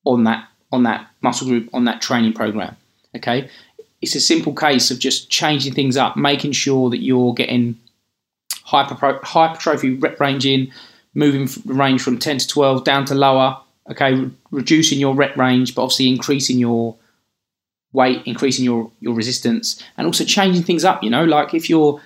on 0.04 0.24
that 0.24 0.48
on 0.72 0.82
that 0.84 1.08
muscle 1.20 1.46
group 1.46 1.68
on 1.72 1.84
that 1.84 2.00
training 2.02 2.32
program. 2.32 2.76
Okay, 3.16 3.48
it's 4.00 4.16
a 4.16 4.20
simple 4.20 4.54
case 4.54 4.90
of 4.90 4.98
just 4.98 5.30
changing 5.30 5.74
things 5.74 5.96
up, 5.96 6.16
making 6.16 6.52
sure 6.52 6.90
that 6.90 7.02
you're 7.02 7.32
getting 7.34 7.78
hyper, 8.64 9.20
hypertrophy 9.22 9.94
rep 9.94 10.18
range 10.18 10.44
in, 10.44 10.72
moving 11.14 11.46
the 11.64 11.74
range 11.74 12.02
from 12.02 12.18
10 12.18 12.38
to 12.38 12.48
12 12.48 12.84
down 12.84 13.04
to 13.06 13.14
lower, 13.14 13.58
okay, 13.90 14.14
re- 14.14 14.30
reducing 14.50 14.98
your 14.98 15.14
rep 15.14 15.36
range, 15.36 15.74
but 15.74 15.82
obviously 15.82 16.08
increasing 16.08 16.58
your 16.58 16.96
weight, 17.92 18.22
increasing 18.24 18.64
your, 18.64 18.90
your 19.00 19.14
resistance, 19.14 19.82
and 19.96 20.06
also 20.06 20.24
changing 20.24 20.62
things 20.62 20.84
up, 20.84 21.02
you 21.02 21.10
know, 21.10 21.24
like 21.24 21.54
if 21.54 21.68
you're 21.68 22.00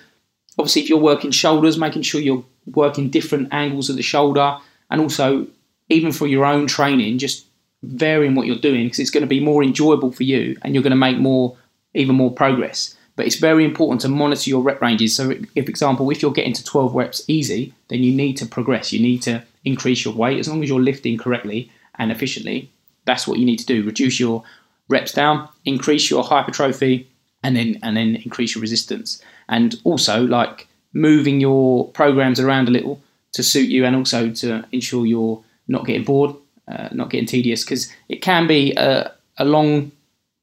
obviously 0.57 0.81
if 0.81 0.89
you're 0.89 0.99
working 0.99 1.31
shoulders, 1.31 1.77
making 1.77 2.01
sure 2.01 2.19
you're 2.19 2.43
working 2.73 3.09
different 3.09 3.47
angles 3.51 3.89
of 3.89 3.95
the 3.95 4.01
shoulder, 4.01 4.57
and 4.89 5.01
also 5.01 5.47
even 5.89 6.11
for 6.11 6.27
your 6.27 6.45
own 6.45 6.67
training, 6.67 7.17
just 7.17 7.45
varying 7.83 8.35
what 8.35 8.47
you're 8.47 8.57
doing 8.57 8.85
because 8.85 8.99
it's 8.99 9.11
going 9.11 9.21
to 9.21 9.27
be 9.27 9.39
more 9.39 9.63
enjoyable 9.63 10.11
for 10.11 10.23
you 10.23 10.57
and 10.61 10.73
you're 10.73 10.83
going 10.83 10.91
to 10.91 10.97
make 10.97 11.17
more 11.17 11.55
even 11.93 12.15
more 12.15 12.31
progress. 12.31 12.95
But 13.15 13.25
it's 13.25 13.37
very 13.37 13.65
important 13.65 14.01
to 14.01 14.09
monitor 14.09 14.49
your 14.49 14.61
rep 14.61 14.79
ranges. 14.79 15.15
So, 15.15 15.31
if, 15.55 15.67
example, 15.67 16.09
if 16.11 16.21
you're 16.21 16.31
getting 16.31 16.53
to 16.53 16.63
12 16.63 16.93
reps 16.93 17.23
easy, 17.27 17.73
then 17.87 18.03
you 18.03 18.13
need 18.13 18.37
to 18.37 18.45
progress. 18.45 18.93
You 18.93 18.99
need 18.99 19.23
to 19.23 19.43
increase 19.65 20.05
your 20.05 20.13
weight 20.13 20.39
as 20.39 20.47
long 20.47 20.61
as 20.61 20.69
you're 20.69 20.79
lifting 20.79 21.17
correctly 21.17 21.71
and 21.95 22.11
efficiently. 22.11 22.71
That's 23.05 23.27
what 23.27 23.39
you 23.39 23.45
need 23.45 23.57
to 23.57 23.65
do. 23.65 23.83
Reduce 23.83 24.19
your 24.19 24.43
reps 24.89 25.11
down, 25.11 25.47
increase 25.65 26.09
your 26.09 26.23
hypertrophy, 26.23 27.07
and 27.43 27.55
then 27.55 27.79
and 27.83 27.97
then 27.97 28.15
increase 28.17 28.55
your 28.55 28.61
resistance. 28.61 29.21
And 29.49 29.75
also, 29.83 30.25
like 30.25 30.67
moving 30.93 31.41
your 31.41 31.89
programs 31.89 32.39
around 32.39 32.67
a 32.67 32.71
little 32.71 33.01
to 33.33 33.43
suit 33.43 33.69
you, 33.69 33.85
and 33.85 33.95
also 33.95 34.31
to 34.31 34.65
ensure 34.71 35.05
you're 35.05 35.43
not 35.67 35.85
getting 35.85 36.03
bored, 36.03 36.35
uh, 36.67 36.89
not 36.91 37.09
getting 37.09 37.27
tedious, 37.27 37.63
because 37.63 37.91
it 38.09 38.21
can 38.21 38.47
be 38.47 38.73
a, 38.75 39.11
a 39.37 39.45
long 39.45 39.91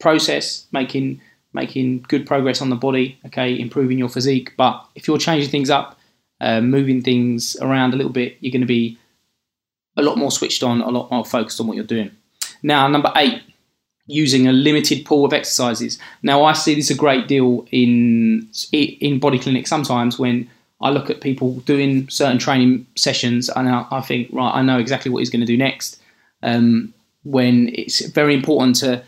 process 0.01 0.67
making 0.73 1.21
making 1.53 2.05
good 2.09 2.27
progress 2.27 2.61
on 2.61 2.69
the 2.69 2.77
body, 2.77 3.19
okay, 3.27 3.59
improving 3.59 3.97
your 3.97 4.09
physique. 4.09 4.53
But 4.57 4.85
if 4.95 5.07
you're 5.07 5.19
changing 5.19 5.51
things 5.51 5.71
up, 5.71 5.99
uh, 6.41 6.61
moving 6.61 7.01
things 7.01 7.57
around 7.61 7.95
a 7.95 7.97
little 7.97 8.13
bit, 8.13 8.37
you're 8.41 8.51
going 8.53 8.61
to 8.61 8.67
be 8.67 8.99
a 9.97 10.03
lot 10.03 10.19
more 10.19 10.33
switched 10.33 10.65
on, 10.65 10.81
a 10.81 10.91
lot 10.91 11.11
more 11.13 11.25
focused 11.25 11.61
on 11.61 11.69
what 11.69 11.77
you're 11.77 11.85
doing. 11.85 12.11
Now, 12.63 12.89
number 12.89 13.13
eight, 13.15 13.43
using 14.07 14.47
a 14.47 14.53
limited 14.53 15.05
pool 15.05 15.25
of 15.25 15.33
exercises. 15.33 15.99
Now, 16.23 16.45
I 16.45 16.53
see 16.53 16.75
this 16.75 16.91
a 16.91 16.95
great 16.95 17.29
deal 17.29 17.67
in 17.71 18.49
in 18.73 19.19
body 19.19 19.39
clinic 19.39 19.67
sometimes 19.67 20.19
when 20.19 20.51
I 20.81 20.91
look 20.91 21.09
at 21.09 21.21
people 21.21 21.55
doing 21.61 22.09
certain 22.11 22.39
training 22.39 22.87
sessions 22.97 23.49
and 23.49 23.69
I, 23.69 23.87
I 23.91 24.01
think, 24.01 24.29
right, 24.33 24.53
I 24.55 24.63
know 24.63 24.79
exactly 24.79 25.11
what 25.11 25.21
he's 25.21 25.31
going 25.31 25.41
to 25.41 25.47
do 25.47 25.57
next. 25.57 26.01
Um, 26.43 26.93
when 27.23 27.71
it's 27.75 28.05
very 28.07 28.35
important 28.35 28.77
to 28.77 29.03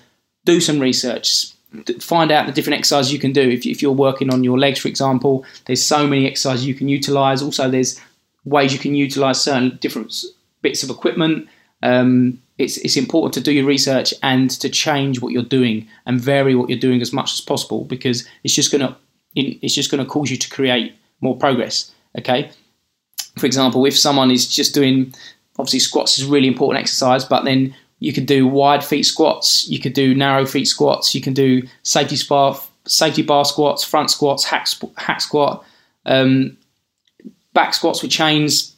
do 0.46 0.60
some 0.60 0.80
research, 0.80 1.52
find 2.00 2.30
out 2.30 2.46
the 2.46 2.52
different 2.52 2.78
exercises 2.78 3.12
you 3.12 3.18
can 3.18 3.32
do. 3.32 3.42
If, 3.42 3.66
if 3.66 3.82
you're 3.82 3.92
working 3.92 4.32
on 4.32 4.42
your 4.42 4.58
legs, 4.58 4.78
for 4.78 4.88
example, 4.88 5.44
there's 5.66 5.82
so 5.82 6.06
many 6.06 6.26
exercises 6.26 6.66
you 6.66 6.74
can 6.74 6.88
utilize. 6.88 7.42
Also, 7.42 7.68
there's 7.68 8.00
ways 8.44 8.72
you 8.72 8.78
can 8.78 8.94
utilize 8.94 9.42
certain 9.42 9.76
different 9.82 10.24
bits 10.62 10.82
of 10.82 10.88
equipment. 10.88 11.48
Um, 11.82 12.40
it's, 12.58 12.78
it's 12.78 12.96
important 12.96 13.34
to 13.34 13.40
do 13.40 13.52
your 13.52 13.66
research 13.66 14.14
and 14.22 14.50
to 14.50 14.68
change 14.68 15.20
what 15.20 15.32
you're 15.32 15.42
doing 15.42 15.86
and 16.06 16.20
vary 16.20 16.54
what 16.54 16.70
you're 16.70 16.78
doing 16.78 17.02
as 17.02 17.12
much 17.12 17.32
as 17.32 17.40
possible 17.40 17.84
because 17.84 18.26
it's 18.44 18.54
just 18.54 18.70
to 18.70 18.96
it's 19.34 19.74
just 19.74 19.90
to 19.90 20.04
cause 20.04 20.30
you 20.30 20.38
to 20.38 20.48
create 20.48 20.94
more 21.20 21.36
progress. 21.36 21.92
Okay. 22.18 22.50
For 23.38 23.44
example, 23.44 23.84
if 23.84 23.98
someone 23.98 24.30
is 24.30 24.46
just 24.46 24.72
doing 24.72 25.12
obviously 25.58 25.80
squats 25.80 26.18
is 26.18 26.26
a 26.26 26.30
really 26.30 26.48
important 26.48 26.80
exercise, 26.80 27.24
but 27.24 27.44
then 27.44 27.74
you 27.98 28.12
could 28.12 28.26
do 28.26 28.46
wide 28.46 28.84
feet 28.84 29.04
squats. 29.04 29.68
You 29.68 29.78
could 29.78 29.92
do 29.92 30.14
narrow 30.14 30.46
feet 30.46 30.66
squats. 30.66 31.14
You 31.14 31.20
can 31.20 31.34
do 31.34 31.62
safety 31.82 32.16
bar, 32.28 32.58
safety 32.86 33.22
bar 33.22 33.44
squats, 33.44 33.84
front 33.84 34.10
squats, 34.10 34.44
hack, 34.44 34.66
hack 34.96 35.20
squat, 35.20 35.64
um, 36.06 36.56
back 37.52 37.74
squats 37.74 38.02
with 38.02 38.10
chains, 38.10 38.74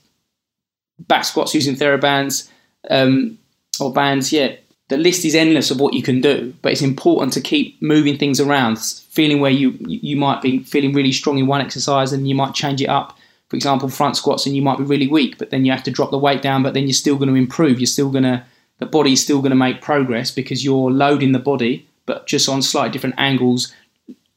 back 0.99 1.25
squats 1.25 1.55
using 1.55 1.75
TheraBands 1.75 2.49
um, 2.91 3.39
or 3.81 3.93
bands. 3.93 4.33
Yeah, 4.33 4.57
the 4.89 4.97
list 4.97 5.25
is 5.25 5.35
endless 5.35 5.71
of 5.71 5.81
what 5.81 5.95
you 5.95 6.03
can 6.03 6.21
do, 6.21 6.55
but 6.63 6.73
it's 6.73 6.83
important 6.83 7.33
to 7.35 7.41
keep 7.41 7.81
moving 7.83 8.17
things 8.19 8.41
around, 8.41 8.79
feeling 8.79 9.41
where 9.41 9.51
you 9.51 9.77
you 9.81 10.17
might 10.17 10.43
be 10.43 10.61
feeling 10.61 10.93
really 10.95 11.13
strong 11.13 11.39
in 11.39 11.47
one 11.47 11.61
exercise 11.61 12.13
and 12.13 12.29
you 12.29 12.35
might 12.35 12.55
change 12.55 12.81
it 12.81 12.89
up. 12.89 13.17
For 13.49 13.57
example, 13.57 13.89
front 13.89 14.17
squats, 14.17 14.45
and 14.45 14.55
you 14.55 14.63
might 14.63 14.79
be 14.79 14.85
really 14.85 15.09
weak, 15.09 15.39
but 15.39 15.51
then 15.51 15.65
you 15.65 15.73
have 15.73 15.83
to 15.85 15.91
drop 15.91 16.11
the 16.11 16.19
weight 16.19 16.43
down, 16.43 16.63
but 16.63 16.75
then 16.75 16.85
you're 16.85 16.93
still 16.93 17.17
going 17.17 17.31
to 17.31 17.35
improve. 17.35 17.81
You're 17.81 17.87
still 17.87 18.11
going 18.11 18.25
to 18.25 18.45
the 18.79 18.87
body's 18.87 19.23
still 19.23 19.41
going 19.41 19.51
to 19.51 19.57
make 19.57 19.83
progress 19.83 20.31
because 20.31 20.65
you're 20.65 20.91
loading 20.91 21.33
the 21.33 21.39
body, 21.39 21.87
but 22.07 22.27
just 22.27 22.49
on 22.49 22.63
slightly 22.63 22.93
different 22.93 23.17
angles, 23.19 23.75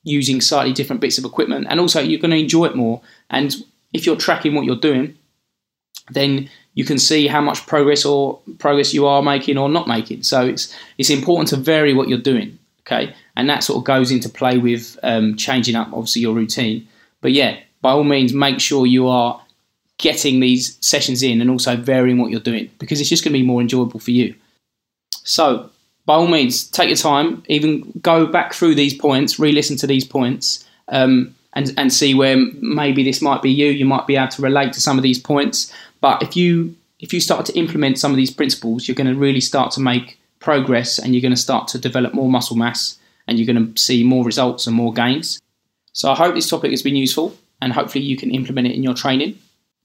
using 0.04 0.42
slightly 0.42 0.74
different 0.74 1.02
bits 1.02 1.18
of 1.18 1.26
equipment, 1.26 1.68
and 1.70 1.80
also 1.80 2.02
you're 2.02 2.20
going 2.20 2.32
to 2.32 2.38
enjoy 2.38 2.66
it 2.66 2.76
more. 2.76 3.02
And 3.30 3.56
if 3.94 4.06
you're 4.06 4.16
tracking 4.16 4.56
what 4.56 4.66
you're 4.66 4.76
doing, 4.76 5.18
then 6.10 6.50
you 6.74 6.86
can 6.86 6.98
see 6.98 7.28
how 7.28 7.42
much 7.42 7.66
progress 7.68 8.06
or 8.06 8.40
progress 8.60 8.94
you 8.94 9.06
are 9.06 9.22
making 9.22 9.58
or 9.58 9.70
not 9.70 9.88
making. 9.88 10.24
So 10.24 10.46
it's 10.46 10.76
it's 10.98 11.10
important 11.10 11.50
to 11.50 11.58
vary 11.58 11.94
what 11.94 12.08
you're 12.08 12.18
doing, 12.20 12.58
okay? 12.82 13.14
And 13.36 13.50
that 13.50 13.64
sort 13.64 13.78
of 13.78 13.84
goes 13.84 14.12
into 14.12 14.30
play 14.30 14.58
with 14.58 14.98
um, 15.04 15.36
changing 15.36 15.76
up 15.76 15.88
obviously 15.94 16.22
your 16.22 16.34
routine. 16.34 16.88
But 17.22 17.34
yeah, 17.34 17.60
by 17.82 17.92
all 17.92 18.04
means, 18.04 18.34
make 18.34 18.60
sure 18.60 18.86
you 18.86 19.08
are 19.08 19.42
getting 19.98 20.40
these 20.40 20.78
sessions 20.86 21.22
in 21.22 21.42
and 21.42 21.50
also 21.50 21.76
varying 21.76 22.18
what 22.18 22.32
you're 22.32 22.40
doing 22.40 22.70
because 22.80 23.00
it's 23.00 23.10
just 23.10 23.24
going 23.24 23.34
to 23.34 23.40
be 23.40 23.46
more 23.46 23.62
enjoyable 23.62 24.00
for 24.00 24.12
you. 24.12 24.34
So, 25.24 25.70
by 26.06 26.16
all 26.16 26.28
means, 26.28 26.68
take 26.68 26.90
your 26.90 26.98
time, 26.98 27.44
even 27.48 27.92
go 28.02 28.26
back 28.26 28.54
through 28.54 28.76
these 28.76 28.94
points, 28.94 29.38
re 29.38 29.52
listen 29.52 29.78
to 29.78 29.88
these 29.88 30.04
points, 30.04 30.66
um, 30.88 31.36
and, 31.54 31.72
and 31.78 31.94
see 31.94 32.14
where 32.16 32.38
maybe 32.60 33.04
this 33.04 33.22
might 33.22 33.42
be 33.42 33.52
you. 33.52 33.68
You 33.68 33.86
might 33.86 34.08
be 34.08 34.16
able 34.16 34.30
to 34.30 34.42
relate 34.42 34.74
to 34.74 34.82
some 34.82 34.98
of 34.98 35.04
these 35.04 35.20
points. 35.20 35.72
But 36.02 36.22
if 36.22 36.36
you 36.36 36.76
if 37.00 37.14
you 37.14 37.20
start 37.20 37.46
to 37.48 37.58
implement 37.58 37.98
some 37.98 38.12
of 38.12 38.18
these 38.18 38.32
principles, 38.32 38.88
you're 38.88 38.96
going 38.96 39.08
to 39.08 39.16
really 39.16 39.42
start 39.42 39.72
to 39.72 39.80
make 39.80 40.20
progress 40.40 41.00
and 41.00 41.14
you're 41.14 41.22
going 41.22 41.34
to 41.34 41.38
start 41.38 41.68
to 41.70 41.80
develop 41.80 42.14
more 42.14 42.30
muscle 42.30 42.56
mass 42.56 43.00
and 43.28 43.40
you're 43.40 43.52
going 43.52 43.74
to 43.74 43.82
see 43.82 44.04
more 44.04 44.24
results 44.26 44.68
and 44.68 44.76
more 44.76 44.94
gains. 44.94 45.40
So 45.94 46.12
I 46.12 46.16
hope 46.16 46.36
this 46.36 46.50
topic 46.50 46.72
has 46.72 46.84
been 46.84 46.96
useful 46.96 47.36
and 47.62 47.74
hopefully 47.74 48.04
you 48.04 48.18
can 48.18 48.32
implement 48.32 48.68
it 48.68 48.76
in 48.76 48.84
your 48.84 48.94
training 48.94 49.40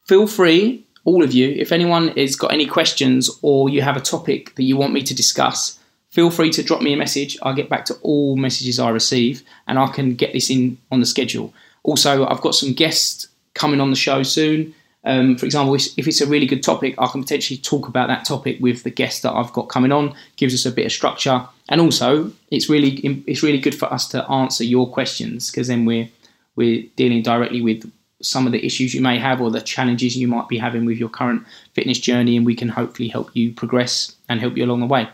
feel 0.07 0.27
free, 0.27 0.85
all 1.05 1.23
of 1.23 1.33
you, 1.33 1.49
if 1.51 1.73
anyone 1.73 2.09
has 2.17 2.37
got 2.37 2.53
any 2.53 2.67
questions 2.67 3.31
or 3.43 3.69
you 3.69 3.83
have 3.83 3.97
a 3.97 4.01
topic 4.01 4.55
that 4.55 4.63
you 4.63 4.77
want 4.77 4.93
me 4.93 5.03
to 5.03 5.15
discuss, 5.15 5.79
feel 6.11 6.31
free 6.31 6.51
to 6.51 6.63
drop 6.63 6.81
me 6.81 6.93
a 6.93 6.97
message. 6.97 7.37
I'll 7.43 7.55
get 7.55 7.69
back 7.69 7.85
to 7.87 7.95
all 8.03 8.37
messages 8.37 8.79
I 8.79 8.91
receive 8.91 9.43
and 9.67 9.79
I 9.79 9.89
can 9.89 10.15
get 10.15 10.33
this 10.33 10.51
in 10.51 10.79
on 10.91 11.01
the 11.01 11.07
schedule. 11.07 11.53
Also, 11.83 12.27
I've 12.27 12.41
got 12.41 12.55
some 12.55 12.73
guests 12.73 13.29
coming 13.55 13.81
on 13.81 13.91
the 13.91 13.97
show 13.97 14.23
soon. 14.23 14.75
Um, 15.07 15.37
for 15.37 15.47
example, 15.47 15.75
if 15.75 16.09
it's 16.09 16.21
a 16.21 16.27
really 16.27 16.47
good 16.47 16.65
topic, 16.65 16.97
I 16.99 17.07
can 17.07 17.23
potentially 17.23 17.59
talk 17.59 17.87
about 17.87 18.09
that 18.09 18.25
topic 18.25 18.59
with 18.61 18.83
the 18.83 18.91
guest 18.91 19.23
that 19.23 19.33
I've 19.33 19.53
got 19.53 19.69
coming 19.69 19.93
on. 19.93 20.15
Gives 20.37 20.53
us 20.53 20.67
a 20.67 20.73
bit 20.73 20.85
of 20.85 20.93
structure, 20.93 21.47
and 21.69 21.81
also 21.81 22.33
it's 22.51 22.69
really 22.69 23.23
it's 23.27 23.43
really 23.43 23.59
good 23.59 23.75
for 23.75 23.87
us 23.93 24.09
to 24.09 24.29
answer 24.29 24.65
your 24.65 24.91
questions 24.91 25.51
because 25.51 25.69
then 25.69 25.85
we're 25.85 26.09
we're 26.57 26.85
dealing 26.97 27.23
directly 27.23 27.63
with 27.63 27.91
some 28.21 28.47
of 28.47 28.53
the 28.53 28.65
issues 28.67 28.95
you 28.95 29.01
may 29.01 29.19
have 29.19 29.41
or 29.41 29.51
the 29.51 29.61
challenges 29.61 30.17
you 30.17 30.27
might 30.27 30.49
be 30.49 30.59
having 30.59 30.85
with 30.85 30.99
your 30.99 31.09
current 31.09 31.47
fitness 31.75 32.01
journey, 32.01 32.37
and 32.37 32.45
we 32.45 32.57
can 32.57 32.69
hopefully 32.69 33.09
help 33.09 33.31
you 33.35 33.53
progress 33.53 34.17
and 34.29 34.41
help 34.41 34.57
you 34.57 34.65
along 34.65 34.81
the 34.81 34.87
way. 34.87 35.09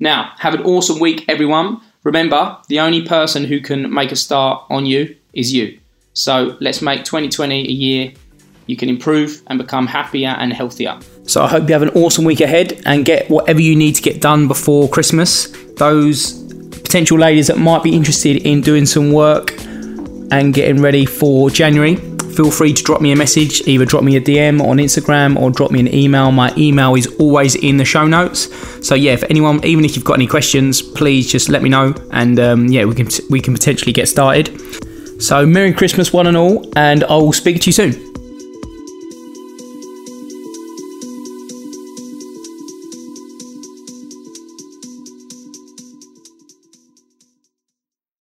Now, 0.00 0.32
have 0.38 0.54
an 0.54 0.62
awesome 0.62 0.98
week, 0.98 1.24
everyone. 1.28 1.82
Remember, 2.02 2.56
the 2.68 2.80
only 2.80 3.02
person 3.02 3.44
who 3.44 3.60
can 3.60 3.92
make 3.92 4.10
a 4.10 4.16
start 4.16 4.64
on 4.70 4.86
you 4.86 5.16
is 5.34 5.52
you. 5.52 5.78
So 6.14 6.56
let's 6.60 6.80
make 6.80 7.04
2020 7.04 7.68
a 7.68 7.70
year 7.70 8.12
you 8.66 8.76
can 8.76 8.88
improve 8.88 9.42
and 9.46 9.58
become 9.58 9.86
happier 9.86 10.30
and 10.30 10.52
healthier. 10.52 10.98
So 11.26 11.42
I 11.42 11.48
hope 11.48 11.68
you 11.68 11.72
have 11.72 11.82
an 11.82 11.90
awesome 11.90 12.24
week 12.24 12.40
ahead 12.40 12.82
and 12.86 13.04
get 13.04 13.28
whatever 13.30 13.60
you 13.60 13.76
need 13.76 13.94
to 13.96 14.02
get 14.02 14.20
done 14.20 14.48
before 14.48 14.88
Christmas. 14.88 15.48
Those 15.76 16.42
potential 16.70 17.18
ladies 17.18 17.48
that 17.48 17.58
might 17.58 17.82
be 17.82 17.94
interested 17.94 18.46
in 18.46 18.60
doing 18.60 18.86
some 18.86 19.12
work 19.12 19.52
and 20.30 20.54
getting 20.54 20.80
ready 20.80 21.04
for 21.06 21.50
January, 21.50 21.96
feel 22.34 22.50
free 22.50 22.72
to 22.72 22.82
drop 22.82 23.00
me 23.00 23.12
a 23.12 23.16
message. 23.16 23.66
Either 23.66 23.84
drop 23.84 24.02
me 24.02 24.16
a 24.16 24.20
DM 24.20 24.60
on 24.60 24.78
Instagram 24.78 25.36
or 25.36 25.50
drop 25.50 25.70
me 25.70 25.80
an 25.80 25.92
email. 25.94 26.30
My 26.32 26.52
email 26.56 26.94
is 26.94 27.06
always 27.18 27.54
in 27.54 27.76
the 27.76 27.84
show 27.84 28.06
notes. 28.06 28.48
So 28.86 28.94
yeah, 28.94 29.12
if 29.12 29.22
anyone, 29.24 29.64
even 29.64 29.84
if 29.84 29.96
you've 29.96 30.04
got 30.04 30.14
any 30.14 30.26
questions, 30.26 30.82
please 30.82 31.30
just 31.30 31.48
let 31.48 31.62
me 31.62 31.68
know, 31.68 31.94
and 32.10 32.38
um, 32.38 32.66
yeah, 32.66 32.84
we 32.84 32.94
can 32.94 33.08
we 33.30 33.40
can 33.40 33.54
potentially 33.54 33.92
get 33.92 34.08
started. 34.08 34.60
So 35.22 35.46
Merry 35.46 35.72
Christmas, 35.72 36.12
one 36.12 36.26
and 36.26 36.36
all, 36.36 36.70
and 36.76 37.04
I 37.04 37.16
will 37.16 37.32
speak 37.32 37.60
to 37.62 37.66
you 37.66 37.72
soon. 37.72 38.03